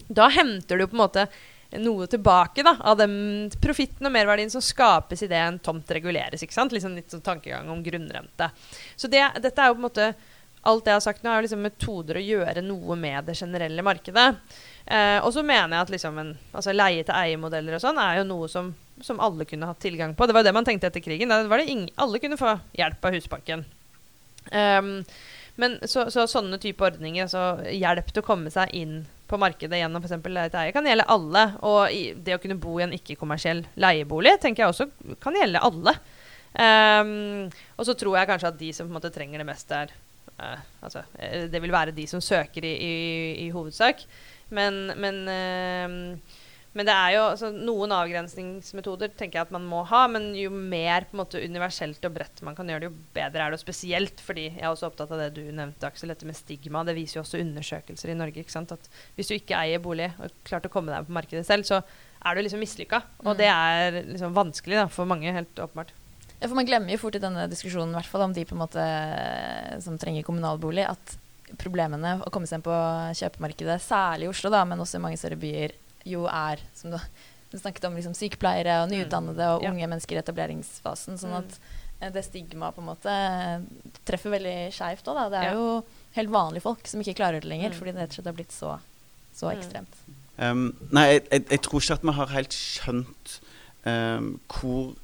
[0.08, 1.28] Da henter du på en måte
[1.76, 6.44] noe tilbake da, av den profitten og merverdien som skapes idet en tomt reguleres.
[6.44, 6.72] ikke sant?
[6.72, 8.50] Liksom litt sånn tankegang om grunnrente.
[8.96, 10.10] Så det, dette er jo på en måte
[10.68, 13.38] alt det jeg har sagt nå, er jo liksom metoder å gjøre noe med det
[13.40, 14.28] generelle markedet.
[14.86, 18.50] Eh, og så mener jeg at liksom en, altså leie-til-eie-modeller og sånn er jo noe
[18.52, 20.28] som, som, alle kunne hatt tilgang på.
[20.28, 21.32] Det var jo det man tenkte etter krigen.
[21.32, 23.66] Da var det ingen, alle kunne få hjelp av Husbanken.
[24.48, 24.92] Um,
[25.60, 29.82] men så, så, sånne type ordninger, altså hjelp til å komme seg inn på markedet
[29.82, 30.16] gjennom f.eks.
[30.24, 31.44] leie-til-eie, kan gjelde alle.
[31.68, 35.96] Og det å kunne bo i en ikke-kommersiell leiebolig tenker jeg også kan gjelde alle.
[36.58, 39.72] Um, og så tror jeg kanskje at de som på en måte trenger det mest,
[39.76, 39.92] er
[40.40, 42.96] uh, altså, eh, Det vil være de som søker i, i,
[43.46, 44.02] i hovedsak.
[44.56, 46.38] Men, men, uh,
[46.78, 50.04] men, det er jo altså, noen avgrensningsmetoder tenker jeg at man må ha.
[50.12, 53.46] Men jo mer på en måte universelt og bredt man kan gjøre det, jo bedre
[53.46, 53.60] er det.
[53.60, 56.86] Og spesielt fordi jeg er også opptatt av det du nevnte, Aksel, dette med stigma.
[56.88, 58.44] Det viser jo også undersøkelser i Norge.
[58.44, 58.76] ikke sant?
[58.78, 61.82] At hvis du ikke eier bolig og klart å komme deg på markedet selv, så
[61.82, 63.02] er du liksom mislykka.
[63.26, 63.38] Og mm.
[63.42, 65.94] det er liksom vanskelig da, for mange, helt åpenbart.
[66.38, 68.62] Ja, for Man glemmer jo fort i denne diskusjonen hvert fall om de på en
[68.62, 68.84] måte
[69.82, 71.18] som trenger kommunalbolig, at
[71.58, 72.78] problemene å komme seg inn på
[73.18, 75.74] kjøpemarkedet, særlig i Oslo, da, men også i mange større byer,
[76.08, 77.00] jo er som du,
[77.52, 81.20] du snakket om liksom, sykepleiere og nyutdannede og unge mennesker i etableringsfasen.
[81.22, 81.58] sånn at
[82.02, 83.18] eh, det stigmaet på en måte
[84.08, 85.24] treffer veldig skeivt òg.
[85.34, 85.58] Det er ja.
[85.58, 87.80] jo helt vanlige folk som ikke klarer det lenger, mm.
[87.80, 88.78] fordi det rett og slett har blitt så,
[89.36, 90.00] så ekstremt.
[90.38, 93.38] Um, nei, jeg, jeg, jeg, tror ikke at vi har helt skjønt
[93.90, 94.96] um, hvor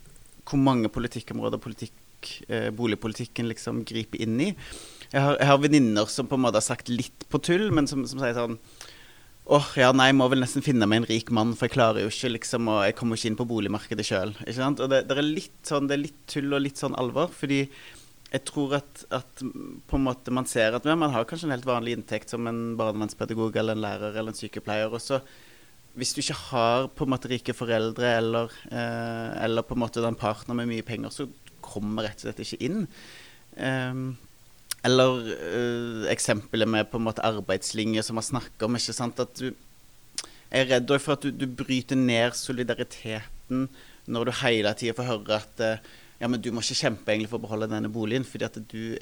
[0.50, 1.94] hvor mange politikkområder politikk,
[2.48, 4.50] eh, boligpolitikken liksom griper inn i.
[5.14, 7.88] Jeg har, jeg har venninner som på en måte har sagt litt på tull, men
[7.88, 8.58] som, som sier sånn
[9.44, 11.76] åh, oh, ja, nei, jeg må vel nesten finne meg en rik mann, for jeg
[11.76, 14.32] klarer jo ikke liksom, og jeg kommer ikke inn på boligmarkedet sjøl.
[14.40, 17.66] Og det, det, er litt sånn, det er litt tull og litt sånn alvor, fordi
[18.34, 21.54] jeg tror at, at på en måte man ser at ja, man har kanskje en
[21.54, 25.20] helt vanlig inntekt som en barnevernspedagog eller en lærer eller en sykepleier, og så
[25.94, 30.02] hvis du ikke har på en måte rike foreldre eller, eh, eller på en måte
[30.02, 31.28] en partner med mye penger, så
[31.62, 32.88] kommer rett og slett ikke inn.
[33.54, 34.16] Um,
[34.84, 38.78] eller uh, eksempelet med på en måte arbeidslinje som vi snakker om.
[38.80, 39.54] ikke sant, at du
[40.54, 43.68] er redd for at du, du bryter ned solidariteten
[44.12, 45.94] når du hele tida får høre at uh,
[46.24, 48.94] ja, men du må ikke kjempe egentlig for å beholde denne boligen, fordi at du,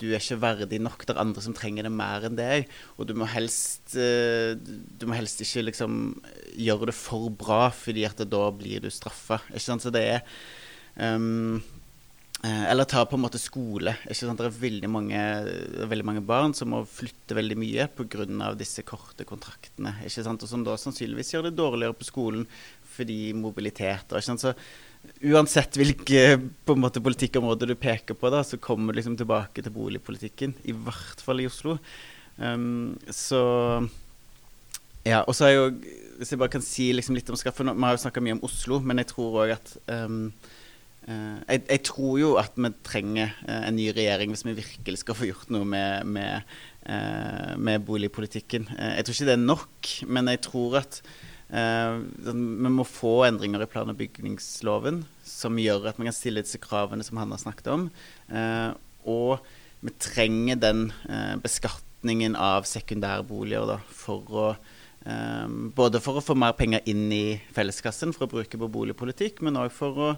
[0.00, 1.04] du er ikke verdig nok.
[1.04, 2.66] Det er andre som trenger det mer enn deg.
[2.98, 6.16] Og du må helst, eh, du må helst ikke liksom
[6.58, 9.38] gjøre det for bra, fordi at da blir du straffa.
[9.54, 10.26] Så det er
[10.98, 11.62] um,
[12.44, 13.94] eller ta på en måte skole.
[14.04, 14.40] Ikke sant?
[14.40, 15.20] Det er veldig mange,
[15.88, 18.52] veldig mange barn som må flytte veldig mye pga.
[18.58, 19.94] disse korte kontraktene.
[20.04, 20.42] Ikke sant?
[20.42, 22.44] Og som da sannsynligvis gjør det dårligere på skolen
[22.94, 24.12] fordi mobilitet.
[24.12, 24.44] Ikke sant?
[24.44, 24.54] Så
[25.24, 30.54] uansett hvilke politikkområde du peker på, da, så kommer du liksom tilbake til boligpolitikken.
[30.64, 31.78] I hvert fall i Oslo.
[32.36, 33.40] Um, så
[35.04, 35.66] Ja, og så er jo
[36.18, 38.40] Hvis jeg bare kan si liksom litt om skaffen Vi har jo snakka mye om
[38.42, 40.32] Oslo, men jeg tror òg at um,
[41.04, 45.18] jeg, jeg, tror jo at vi trenger uh, en ny regjering hvis vi virkelig skal
[45.18, 46.56] få gjort noe med, med,
[46.88, 48.70] uh, med boligpolitikken.
[48.72, 51.02] jeg tror ikke det er nok, men jeg tror at
[51.54, 56.42] Uh, vi må få endringer i plan- og bygningsloven som gjør at vi kan stille
[56.42, 57.84] disse kravene som han har snakket om.
[58.32, 58.72] Uh,
[59.06, 59.44] og
[59.84, 64.48] vi trenger den uh, beskatningen av sekundærboliger da, for å
[65.04, 69.58] både for å få mer penger inn i felleskassen for å bruke på boligpolitikk, men
[69.60, 70.10] òg for å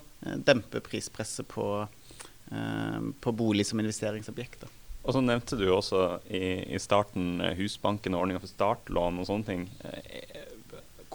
[0.47, 1.67] dempe prispresset på,
[2.47, 4.63] på bolig som investeringsobjekt.
[5.07, 9.51] Og så nevnte du også i, i starten Husbanken og ordninga for startlån og sånne
[9.51, 9.67] ting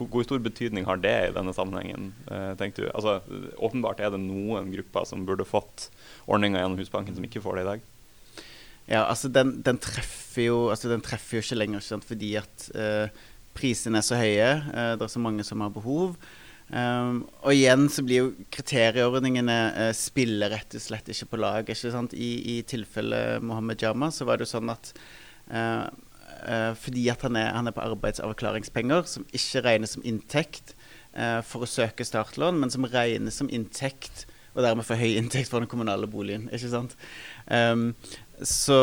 [0.10, 2.92] hvor stor betydning har det i denne sammenhengen, Tenkte tenker du?
[2.96, 3.20] Altså,
[3.62, 5.90] åpenbart er det noen grupper som burde fått
[6.26, 7.84] ordninga gjennom Husbanken, som ikke får det i dag.
[8.90, 12.08] Ja, altså den, den, treffer, jo, altså den treffer jo ikke lenger ikke sant?
[12.08, 13.22] fordi at eh,
[13.58, 14.52] prisene er så høye.
[14.72, 16.16] Eh, det er så mange som har behov.
[16.72, 21.68] Um, og igjen så blir jo kriterieordningene uh, spiller rett og slett ikke på lag.
[21.68, 22.16] Ikke sant?
[22.16, 24.94] I, i tilfellet Mohammed Jama så var det jo sånn at
[25.52, 25.90] uh,
[26.48, 30.76] uh, fordi at han er, han er, på arbeidsavklaringspenger, som ikke regnes som inntekt
[31.44, 34.22] for å søke startlån, men som regnes som inntekt,
[34.54, 36.46] og dermed for høy inntekt for den kommunale boligen.
[36.56, 36.96] ikke sant?
[37.52, 37.90] Um,
[38.40, 38.78] så,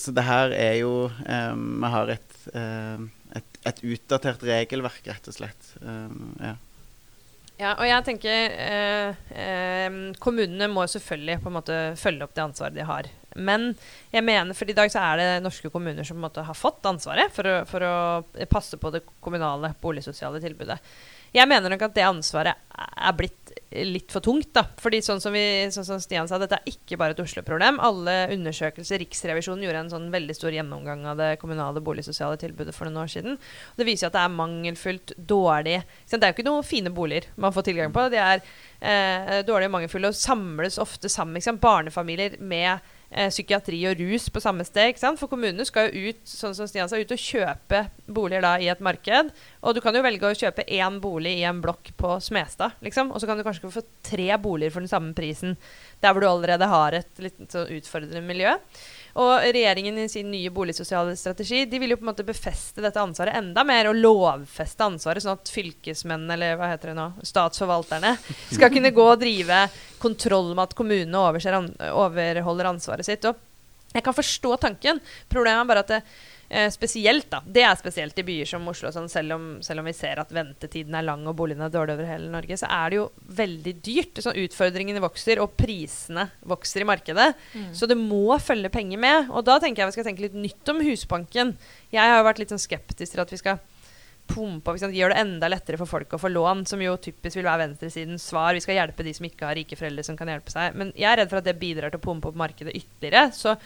[0.00, 2.38] så, det her er jo um, Vi har et,
[3.36, 5.74] et, et, utdatert regelverk, rett og slett.
[5.82, 6.56] Um, ja.
[7.58, 12.44] Ja, og jeg tenker eh, eh, Kommunene må selvfølgelig på en måte følge opp det
[12.44, 13.08] ansvaret de har.
[13.34, 13.72] Men
[14.14, 16.58] jeg mener, for i dag så er det norske kommuner som på en måte har
[16.58, 17.96] fått ansvaret for å, for å
[18.50, 20.78] passe på det kommunale boligsosiale tilbudet.
[21.34, 24.50] Jeg mener nok at det ansvaret er blitt litt for tungt.
[24.56, 24.64] da.
[24.80, 27.80] Fordi sånn som, vi, sånn som Stian sa, dette er ikke bare et Oslo-problem.
[27.84, 32.88] Alle undersøkelser, Riksrevisjonen gjorde en sånn veldig stor gjennomgang av det kommunale boligsosiale tilbudet for
[32.88, 33.38] noen år siden.
[33.76, 37.54] Det viser at det er mangelfullt, dårlig Det er jo ikke noen fine boliger man
[37.54, 38.08] får tilgang på.
[38.12, 38.40] De er
[38.80, 41.42] eh, dårlige og mangelfulle og samles ofte sammen.
[41.58, 42.78] Barnefamilier med
[43.10, 44.90] eh, psykiatri og rus på samme sted.
[44.90, 45.20] ikke sant?
[45.20, 48.70] For kommunene skal jo ut sånn som Stian sa, ut og kjøpe boliger da i
[48.72, 49.32] et marked.
[49.62, 53.12] Og du kan jo velge å kjøpe én bolig i en blokk på Smestad, liksom.
[53.12, 55.56] Og så kan du kanskje få tre boliger for den samme prisen
[56.02, 58.54] der hvor du allerede har et litt sånn utfordrende miljø.
[59.16, 63.00] Og regjeringen i sin nye boligsosiale strategi de vil jo på en måte befeste dette
[63.00, 68.14] ansvaret enda mer og lovfeste ansvaret, sånn at fylkesmennene, eller hva heter det nå, statsforvalterne,
[68.52, 69.64] skal kunne gå og drive
[70.02, 71.24] kontroll med at kommunene
[71.90, 73.24] overholder ansvaret sitt.
[73.24, 73.38] Og
[73.94, 75.00] jeg kan forstå tanken.
[75.32, 76.02] Problemet er bare at det,
[76.50, 77.42] Eh, spesielt, da.
[77.44, 78.88] Det er spesielt i byer som Oslo.
[78.92, 81.98] Sånn, selv, om, selv, om, vi ser at ventetiden er lang og boligene er dårlige
[81.98, 83.06] over hele Norge, så er det jo
[83.40, 84.20] veldig dyrt.
[84.24, 87.34] Sånn, utfordringene vokser, og prisene vokser i markedet.
[87.52, 87.72] Mm.
[87.76, 89.28] Så det må følge penger med.
[89.28, 91.52] Og da tenker jeg vi skal tenke litt nytt om Husbanken.
[91.92, 93.60] Jeg har jo vært litt sånn skeptisk til at vi skal
[94.28, 97.46] pumpe opp, gjøre det enda lettere for folk å få lån, som jo typisk vil
[97.48, 98.52] være venstresidens svar.
[98.56, 100.76] Vi skal hjelpe de som ikke har rike foreldre som kan hjelpe seg.
[100.80, 103.28] Men jeg er redd for at det bidrar til å pumpe opp markedet ytterligere.
[103.36, 103.56] Så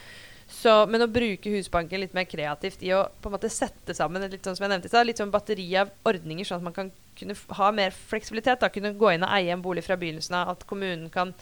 [0.52, 4.24] så, men å bruke Husbanken litt mer kreativt i å på en måte sette sammen
[4.28, 7.36] litt sånn som jeg nevnte litt sånn batteri av ordninger, sånn at man kan kunne
[7.58, 8.60] ha mer fleksibilitet.
[8.60, 10.54] Da, kunne gå inn og eie en bolig fra begynnelsen av.
[10.54, 11.32] At kommunen kan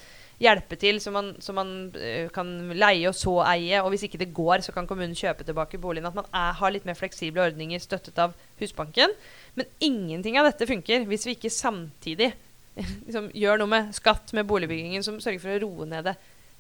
[0.41, 3.83] hjelpe til, så man, så man uh, kan leie og så eie.
[3.83, 6.09] Og hvis ikke det går, så kan kommunen kjøpe tilbake boligen.
[6.11, 9.15] At man er, har litt mer fleksible ordninger støttet av Husbanken.
[9.59, 12.33] Men ingenting av dette funker hvis vi ikke samtidig
[13.07, 16.19] liksom, gjør noe med skatt, med boligbyggingen, som sørger for å roe ned det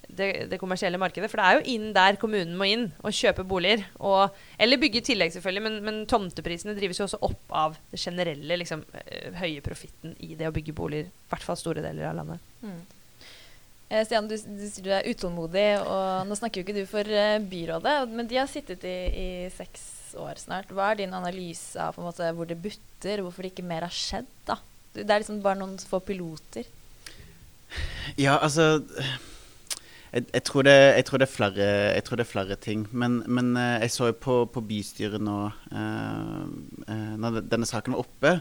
[0.08, 1.30] det, det, kommersielle markedet.
[1.30, 3.84] For det er jo inn der kommunen må inn og kjøpe boliger.
[3.98, 8.00] Og, eller bygge i tillegg, selvfølgelig, men, men, tomteprisene drives jo også opp av det
[8.02, 11.10] generelle liksom, eh, høye profitten i det å bygge boliger.
[11.10, 12.50] I hvert fall store deler av landet.
[12.64, 12.80] Mm.
[13.90, 17.06] Eh, Stian, du, du, sier du er utålmodig, og nå snakker jo ikke du for
[17.10, 20.70] uh, byrådet, men de har sittet i, i, seks år snart.
[20.74, 24.30] Hva er din analyse av måte, hvor det butter, hvorfor det ikke mer har skjedd?
[24.46, 24.60] da?
[24.94, 26.66] Det er liksom bare noen få piloter.
[28.18, 28.80] Ja, altså
[30.10, 32.86] jeg, jeg, tror det, jeg, tror flere, jeg, tror det, er flere, ting.
[32.90, 36.44] Men, men eh, jeg så jo på, på bystyret nå uh,
[36.90, 38.34] uh, når denne saken var oppe.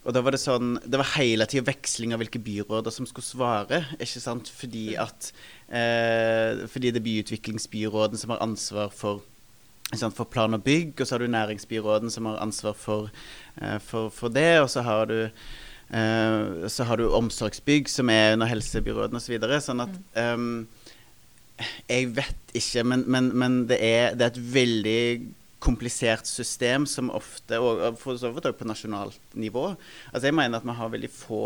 [0.00, 3.26] Og da var det sånn Det var hele tida veksling av hvilke byråder som skulle
[3.26, 3.82] svare.
[3.98, 4.48] ikke sant?
[4.48, 5.32] Fordi at
[5.68, 9.26] eh, Fordi det er byutviklingsbyråden som har ansvar for
[9.90, 13.08] for plan og bygg, og så har du næringsbyråden som har ansvar for,
[13.82, 15.30] for, for det, og så har du
[16.70, 19.26] så har du omsorgsbygg, som er under helsebyråden osv.
[19.26, 20.68] Så videre, sånn at um,
[21.88, 25.02] jeg vet ikke, men, men, men det, er, det, er, et veldig
[25.60, 30.56] komplisert system som ofte, og for så vidt også på nasjonalt nivå Altså Jeg mener
[30.56, 31.42] at vi har veldig få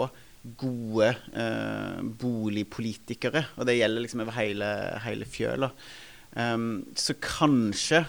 [0.60, 4.68] gode eh, boligpolitikere, og det gjelder liksom over hele,
[5.00, 5.70] hele fjøla.
[6.34, 8.02] Um, så kanskje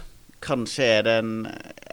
[0.46, 1.34] kanskje det en,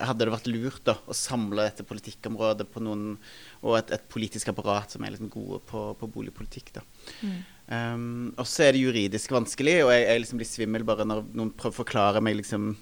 [0.03, 3.14] hadde det vært lurt da, å samle dette politikkområdet på noen
[3.62, 6.72] Og et, et politisk apparat som er liksom gode på, på boligpolitikk.
[6.75, 6.83] da.
[7.22, 7.37] Mm.
[7.70, 11.22] Um, og så er det juridisk vanskelig, og jeg, jeg liksom blir svimmel bare når
[11.33, 12.72] noen prøver å forklare meg liksom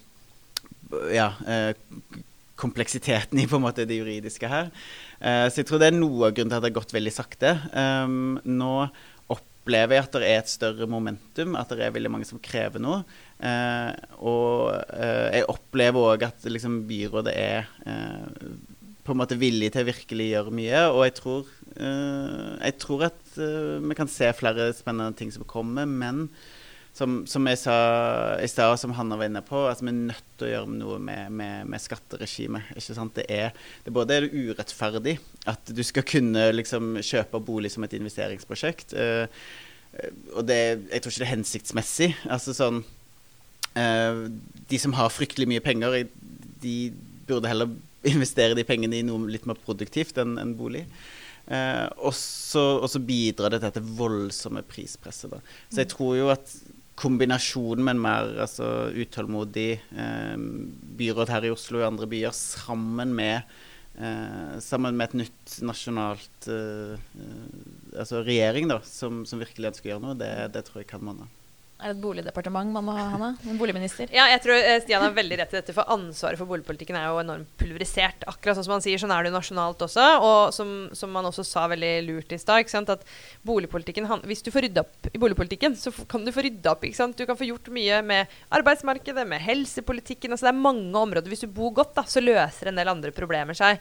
[1.14, 1.70] ja, eh,
[2.60, 4.68] kompleksiteten i på en måte det juridiske her.
[5.20, 7.12] Uh, så jeg tror det er noe av grunnen til at det har gått veldig
[7.14, 7.54] sakte.
[7.72, 8.74] Um, nå
[9.30, 12.82] opplever jeg at det er et større momentum, at det er veldig mange som krever
[12.82, 13.02] noe.
[13.40, 17.70] Uh, og uh, jeg opplever òg at liksom, byrådet er
[19.04, 20.82] på en måte villig til å virkelig gjøre mye.
[20.92, 21.48] Og jeg tror,
[21.80, 25.88] jeg tror at uh, vi kan se flere spennende ting som kommer.
[25.88, 26.26] Men
[26.96, 27.76] som, som jeg sa
[28.42, 30.98] i stad, som Hanna var inne på, altså vi er nødt til å gjøre noe
[31.00, 32.72] med, med, med skatteregimet.
[33.16, 33.54] Det er,
[33.86, 35.16] det både er urettferdig
[35.50, 38.96] at du skal kunne liksom, kjøpe bolig som et investeringsprosjekt.
[38.96, 39.26] Uh,
[40.36, 40.60] og det,
[40.92, 42.10] jeg tror ikke det er hensiktsmessig.
[42.30, 42.84] Altså sånn
[44.70, 45.96] De som har fryktelig mye penger,
[46.62, 46.74] de
[47.26, 47.72] burde heller
[48.08, 50.84] investere de pengene i noe litt mer produktivt enn en bolig.
[51.50, 55.32] Eh, og så bidrar det til dette voldsomme prispresset.
[55.32, 55.40] Da.
[55.70, 56.52] Så jeg tror jo at
[57.00, 60.36] kombinasjonen med en mer altså, utålmodig eh,
[61.00, 63.50] byråd her i Oslo og i andre byer, sammen med,
[63.96, 69.90] eh, sammen med et nytt nasjonalt eh, eh, altså regjering da, som, som, virkelig ønsker
[69.90, 71.30] å gjøre noe, det, det tror jeg kan monne.
[71.80, 73.28] Er det et boligdepartement man må ha, Hanna?
[73.48, 74.10] En boligminister?
[74.12, 77.06] Ja, jeg tror eh, Stian har veldig rett i dette, for ansvaret for boligpolitikken er
[77.08, 78.26] jo enormt pulverisert.
[78.28, 80.06] Akkurat sånn som han sier, sånn er det jo nasjonalt også.
[80.26, 83.04] Og som, som man også sa veldig lurt i stad, at
[83.46, 86.84] boligpolitikken Hvis du får rydda opp i boligpolitikken, så kan du få rydda opp.
[86.84, 87.16] ikke sant?
[87.16, 90.32] Du kan få gjort mye med arbeidsmarkedet, med helsepolitikken.
[90.36, 91.32] altså Det er mange områder.
[91.32, 93.80] Hvis du bor godt, da, så løser en del andre problemer seg.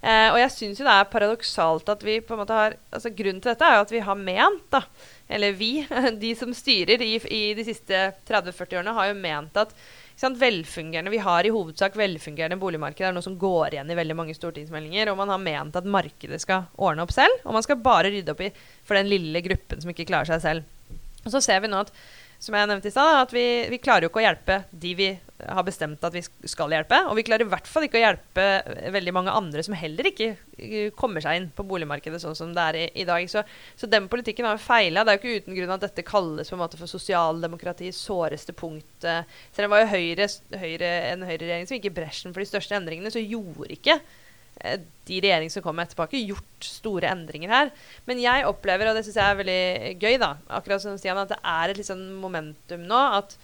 [0.00, 3.10] Eh, og jeg syns jo det er paradoksalt at vi på en måte har altså
[3.12, 4.80] Grunnen til dette er jo at vi har ment da,
[5.30, 5.86] eller vi,
[6.20, 9.74] de som styrer i, i de siste 30-40 årene, har jo ment at
[10.20, 13.06] velfungerende, Vi har i hovedsak velfungerende boligmarked.
[13.06, 15.08] Er noe som går igjen i veldig mange stortingsmeldinger.
[15.08, 18.34] Og man har ment at markedet skal ordne opp selv, og man skal bare rydde
[18.34, 18.50] opp i
[18.84, 21.00] for den lille gruppen som ikke klarer seg selv.
[21.24, 21.94] Og så ser vi nå at
[22.40, 25.08] som jeg nevnte i stad, at vi, vi, klarer jo ikke å hjelpe de vi
[25.40, 26.96] har bestemt at vi skal hjelpe.
[27.10, 28.46] Og vi klarer i hvert fall ikke å hjelpe
[28.94, 32.64] veldig mange andre som heller ikke eh, kommer seg inn på boligmarkedet sånn som det
[32.64, 33.24] er i, i dag.
[33.28, 33.44] Så,
[33.76, 35.04] så, den politikken har jo feila.
[35.04, 38.56] Det er jo ikke uten grunn at dette kalles på en måte for sosialdemokratiets såreste
[38.56, 39.04] punkt.
[39.04, 40.30] Selv om det var jo Høyre,
[40.64, 44.19] Høyre, en høyreregjering som gikk i bresjen for de største endringene, så gjorde ikke Eh,
[44.60, 47.70] de regjeringene som kom etterpå, har ikke gjort store endringer her.
[48.08, 49.62] Men jeg opplever, og det syns jeg er veldig
[50.02, 53.00] gøy, da, akkurat som Stian, at det er et liksom momentum nå.
[53.20, 53.36] At,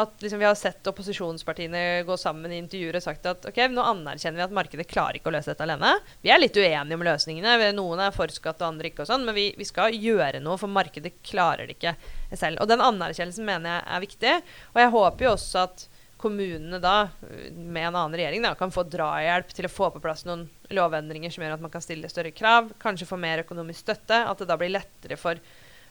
[0.00, 3.84] at liksom vi har sett opposisjonspartiene gå sammen i intervjuer og sagt at ok, nå
[3.92, 5.92] anerkjenner vi at markedet klarer ikke å løse dette alene.
[6.24, 7.70] Vi er litt uenige om løsningene.
[7.76, 9.04] Noen er for skatt og andre ikke.
[9.04, 11.96] og sånn, Men vi, vi, skal gjøre noe, for markedet klarer det ikke
[12.32, 12.62] selv.
[12.62, 14.38] Og den anerkjennelsen mener jeg er viktig.
[14.74, 15.88] Og jeg håper jo også at
[16.24, 17.08] kommunene da,
[17.52, 21.32] med en annen regjering, da, kan få drahjelp til å få på plass noen lovendringer
[21.32, 24.48] som gjør at man kan stille større krav, kanskje få mer økonomisk støtte, at det
[24.48, 25.36] da blir lettere for,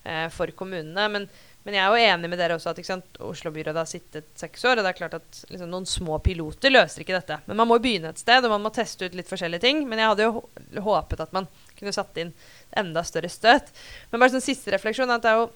[0.01, 1.05] eh, for kommunene.
[1.13, 1.27] Men,
[1.61, 4.87] men, jeg er jo enig med dere også at Oslo-byrådet har sittet seks år, og
[4.87, 7.37] det er klart at liksom, noen små piloter løser ikke dette.
[7.45, 9.85] Men man må begynne et sted, og man må teste ut litt forskjellige ting.
[9.85, 12.33] Men jeg hadde jo håpet at man kunne satt inn
[12.73, 13.69] enda større støt.
[14.09, 15.51] Men bare sånn siste refleksjon, at det er jo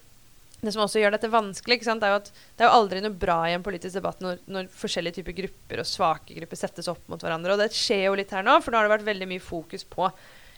[0.61, 3.53] det som også gjør dette vanskelig, er at det er jo aldri noe bra i
[3.53, 7.53] en politisk debatt når, når, forskjellige typer grupper og svake grupper settes opp mot hverandre.
[7.53, 9.85] Og det skjer jo litt her nå, for nå har det vært veldig mye fokus
[9.85, 10.09] på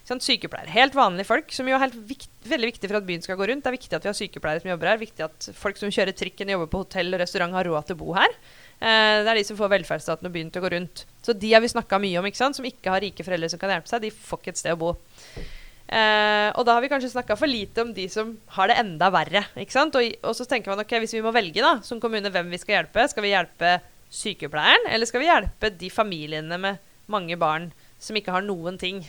[0.07, 0.71] sant, sykepleiere.
[0.73, 3.65] Helt vanlige folk, som jo er vikt, veldig viktig for at byen skal gå rundt.
[3.65, 5.03] Det er viktig at vi har sykepleiere som jobber her.
[5.03, 8.01] Viktig at folk som kjører trikken, jobber på hotell og restaurant, har råd til å
[8.01, 8.39] bo her.
[8.79, 11.05] Eh, det er de som får velferdsstaten og byen til å gå rundt.
[11.25, 12.57] Så de har vi snakka mye om, ikke sant?
[12.57, 14.07] som ikke har rike foreldre som kan hjelpe seg.
[14.07, 14.95] De får ikke et sted å bo.
[15.89, 19.09] Eh, og da har vi kanskje snakka for lite om de som har det enda
[19.13, 19.41] verre.
[19.57, 19.95] ikke sant?
[19.97, 22.61] Og, og, så tenker man ok, hvis vi må velge da, som kommune hvem vi
[22.61, 23.79] skal hjelpe, skal vi hjelpe
[24.13, 27.69] sykepleieren, eller skal vi hjelpe de familiene med mange barn
[28.01, 29.01] som ikke har noen ting?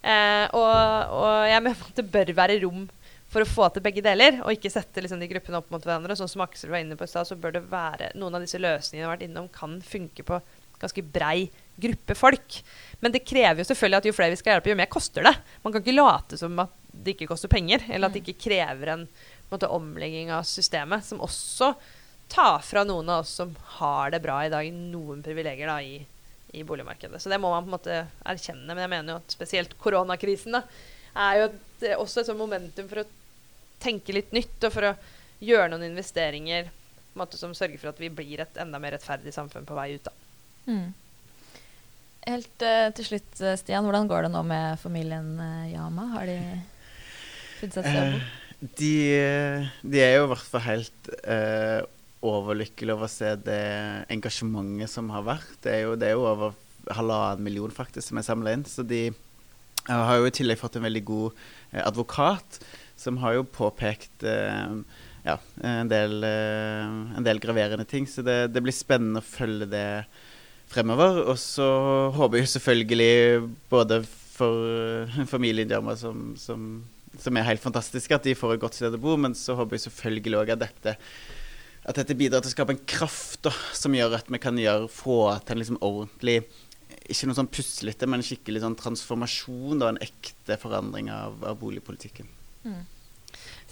[0.00, 0.72] Eh, og,
[1.12, 2.88] og, jeg mener at det bør være rom
[3.34, 6.16] for å få til begge deler, og ikke sette liksom, de gruppene opp mot hverandre.
[6.16, 8.60] Sånn som Aksel var inne på i stad, så bør det være noen av disse
[8.60, 10.40] løsningene jeg har vært innom, kan funke på
[10.80, 12.60] ganske brei gruppe folk.
[13.00, 15.34] Men det krever jo selvfølgelig at jo flere vi skal hjelpe, jo mer koster det.
[15.64, 18.92] Man kan ikke late som at det ikke koster penger, eller at det ikke krever
[18.94, 21.72] en, en måte, omlegging av systemet, som også
[22.32, 25.98] tar fra noen av oss som har det bra i dag, noen privilegier da, i,
[26.54, 27.20] i, boligmarkedet.
[27.20, 28.70] Så det må man på en måte erkjenne.
[28.72, 30.64] Men jeg mener jo at spesielt koronakrisen da,
[31.26, 33.08] er jo et, også et sånt momentum for å
[33.82, 34.96] tenke litt nytt, og for å
[35.44, 36.70] gjøre noen investeringer
[37.18, 40.08] måte, som sørger for at vi blir et enda mer rettferdig samfunn på vei ut.
[40.08, 40.14] da.
[40.66, 40.88] Mm.
[42.24, 43.84] Helt uh, til slutt, eh, Stian.
[43.84, 46.06] Hvordan går det nå med familien uh, Yama?
[46.14, 46.38] Har de
[47.58, 48.30] funnet seg sted uh,
[48.80, 48.94] de,
[49.84, 51.84] de, er jo i hvert fall helt uh,
[52.24, 53.60] overlykkelige over å se det
[54.14, 55.52] engasjementet som har vært.
[55.66, 56.56] Det er jo, det er jo over
[56.96, 58.64] halvannen million faktisk som er samla inn.
[58.64, 59.10] Så de
[59.84, 61.42] har jo i tillegg fått en veldig god
[61.84, 62.62] advokat,
[62.96, 68.08] som har jo påpekt ja, en, del, en del graverende ting.
[68.08, 69.88] Så det, det blir spennende å følge det
[70.74, 71.22] fremover.
[71.28, 71.68] Og så
[72.16, 74.02] håper jeg selvfølgelig både
[74.34, 76.82] for familien Djama, som, som,
[77.18, 79.78] som, er helt fantastiske, at de får et godt sted å bo, men så håper
[79.78, 80.98] jeg selvfølgelig òg at dette
[81.84, 84.88] at dette bidrar til å skape en kraft da, som gjør at vi kan gjøre,
[84.88, 86.38] få til en liksom ordentlig
[87.12, 92.30] Ikke noe sånn puslete, men skikkelig sånn transformasjon og en ekte forandring av, av boligpolitikken.
[92.64, 92.78] Mm.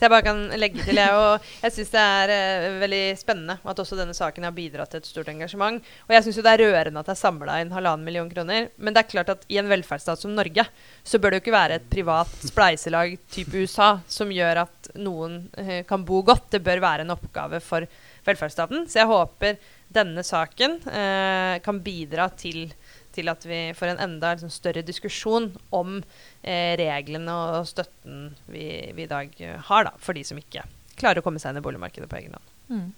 [0.03, 1.15] Jeg bare kan legge til, jeg.
[1.15, 5.03] Og jeg syns det er uh, veldig spennende at også denne saken har bidratt til
[5.03, 5.79] et stort engasjement.
[6.09, 8.67] Og jeg syns det er rørende at det er samla inn halvannen million kroner.
[8.83, 10.67] Men det er klart at i en velferdsstat som Norge,
[11.07, 15.45] så bør det jo ikke være et privat spleiselag type USA som gjør at noen
[15.55, 16.51] uh, kan bo godt.
[16.57, 17.87] Det bør være en oppgave for
[18.27, 18.89] velferdsstaten.
[18.91, 22.73] Så jeg håper denne saken uh, kan bidra til
[23.15, 26.01] til at vi får en enda liksom, større diskusjon om
[26.43, 30.65] eh, reglene og støtten vi, vi, i dag eh, har da, for de som ikke
[30.99, 32.53] klarer å komme seg inn i boligmarkedet på egen hånd.
[32.73, 32.91] Mm.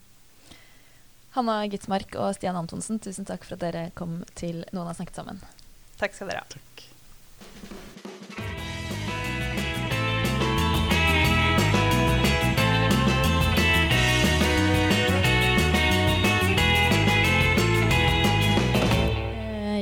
[1.35, 5.19] Hanna Gitmark og Stian Antonsen, tusen takk for at dere kom til Noen har snakket
[5.19, 5.43] sammen.
[5.99, 6.51] Takk skal dere ha.
[6.55, 8.13] Takk.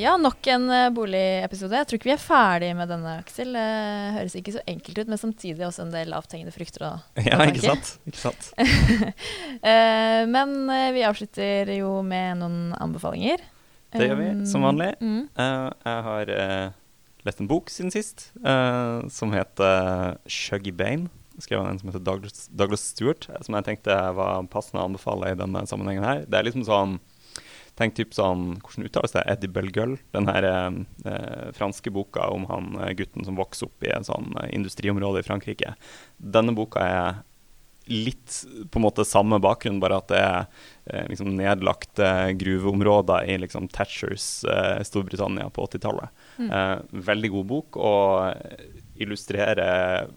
[0.02, 1.76] Ja, nok en uh, boligepisode.
[1.78, 3.52] Jeg tror ikke vi er ferdig med denne, Aksel.
[3.54, 3.66] Det
[4.16, 6.86] høres ikke så enkelt ut, men samtidig også en del lavthengende frukter.
[6.88, 7.92] Og, ja, ikke sant.
[8.10, 8.48] Ikke sant.
[8.58, 10.56] uh, men
[10.96, 13.44] vi avslutter jo med noen anbefalinger.
[13.92, 14.94] Det gjør vi, som vanlig.
[15.04, 15.26] Mm.
[15.36, 16.30] jeg har
[17.28, 18.30] lest en bok siden sist
[19.12, 21.10] som heter Shuggy Bane.
[21.36, 25.34] Skrevet av en som heter Douglas, Douglas Stewart, som jeg tenkte var passende å anbefale
[25.34, 26.24] i denne sammenhengen her.
[26.24, 26.96] Det er liksom sånn
[27.80, 29.24] Tenk typ sånn, Hvordan uttales det?
[29.32, 29.96] Eddie Belgull?
[30.12, 34.34] Den her eh, franske boka om han eh, gutten som vokser opp i en sånn
[34.42, 35.74] eh, industriområde i Frankrike.
[36.16, 37.22] Denne boka er
[37.90, 40.36] litt på en måte samme bakgrunn, bare at det er
[40.86, 42.08] eh, liksom nedlagte
[42.38, 46.12] gruveområder i liksom Thatchers eh, Storbritannia på 80-tallet.
[46.38, 46.50] Mm.
[46.50, 46.76] Eh,
[47.10, 50.12] veldig god bok og illustrerer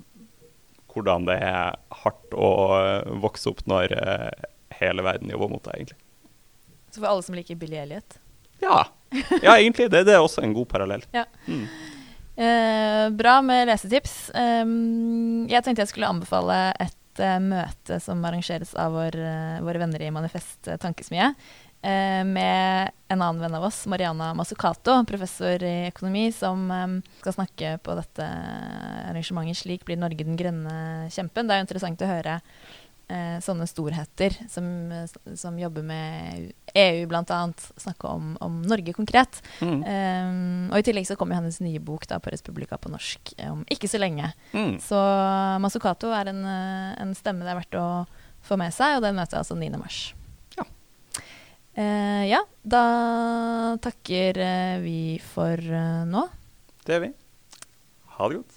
[0.95, 4.49] hvordan det er hardt å eh, vokse opp når eh,
[4.80, 6.01] hele verden jobber mot deg, egentlig.
[6.96, 8.16] Så for alle som liker Billy Elliot.
[8.64, 8.86] Ja,
[9.43, 9.89] ja egentlig.
[9.91, 11.04] Det, det er også en god parallell.
[11.12, 11.26] Ja.
[11.43, 11.66] Mm.
[12.36, 14.30] Eh, bra med lesetips.
[14.32, 19.82] Um, jeg tenkte jeg skulle anbefale et eh, møte som arrangeres av vår, eh, våre
[19.84, 21.34] venner i Manifest eh, Tankesmie.
[21.86, 27.38] eh, med en annen venn av oss, Mariana Masukato, professor i økonomi, som eh, skal
[27.38, 28.30] snakke på dette
[29.12, 31.46] arrangementet 'Slik blir Norge den grønne kjempen'.
[31.48, 32.39] Det er jo interessant å høre
[33.08, 34.68] eh, sånne storheter som,
[35.38, 37.39] som jobber med EU bl.a.
[37.78, 39.41] snakke om, om Norge konkret.
[39.62, 39.80] Mm.
[39.86, 43.51] Um, og I tillegg så kommer hennes nye bok da på Respublika på norsk eh,
[43.51, 44.32] om ikke så lenge.
[44.53, 44.78] Mm.
[44.84, 44.99] Så
[45.64, 47.88] Masukato er en, eh, en stemme det er verdt å
[48.45, 49.72] få med seg, og den møter jeg altså 9.
[49.82, 50.01] mars.
[50.58, 50.68] Ja.
[51.76, 52.84] Eh, ja, da
[53.84, 54.99] takker eh, vi
[55.34, 56.28] for uh, nå.
[56.86, 57.16] Det er vi.
[58.16, 58.55] Ha det godt.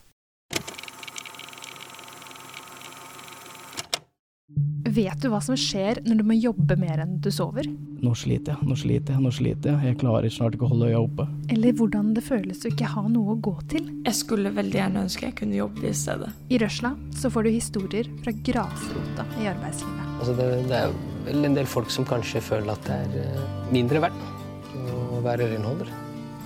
[4.89, 7.67] Vet du hva som skjer når du må jobbe mer enn du sover?
[7.99, 9.91] Nå sliter jeg, nå sliter jeg, nå sliter jeg.
[9.91, 11.27] Jeg klarer snart ikke å holde øya oppe.
[11.53, 13.91] Eller hvordan det føles å ikke ha noe å gå til?
[14.07, 16.31] Jeg skulle veldig gjerne ønske jeg kunne jobbe i stedet.
[16.49, 20.13] I Røsla så får du historier fra grasrota i arbeidslivet.
[20.19, 20.95] Altså det, det er
[21.29, 24.79] vel en del folk som kanskje føler at det er eh, mindre verdt
[25.19, 25.93] å være renholder.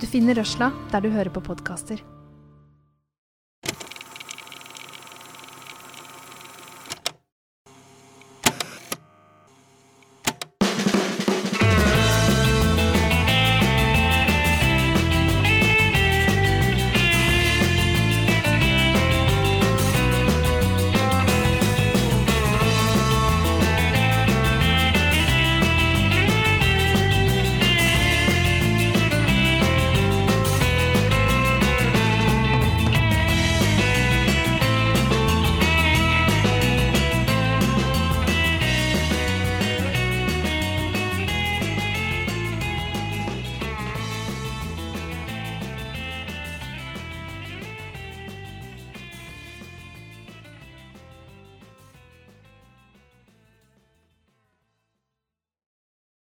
[0.01, 2.01] Du finner Røsla der du hører på podkaster.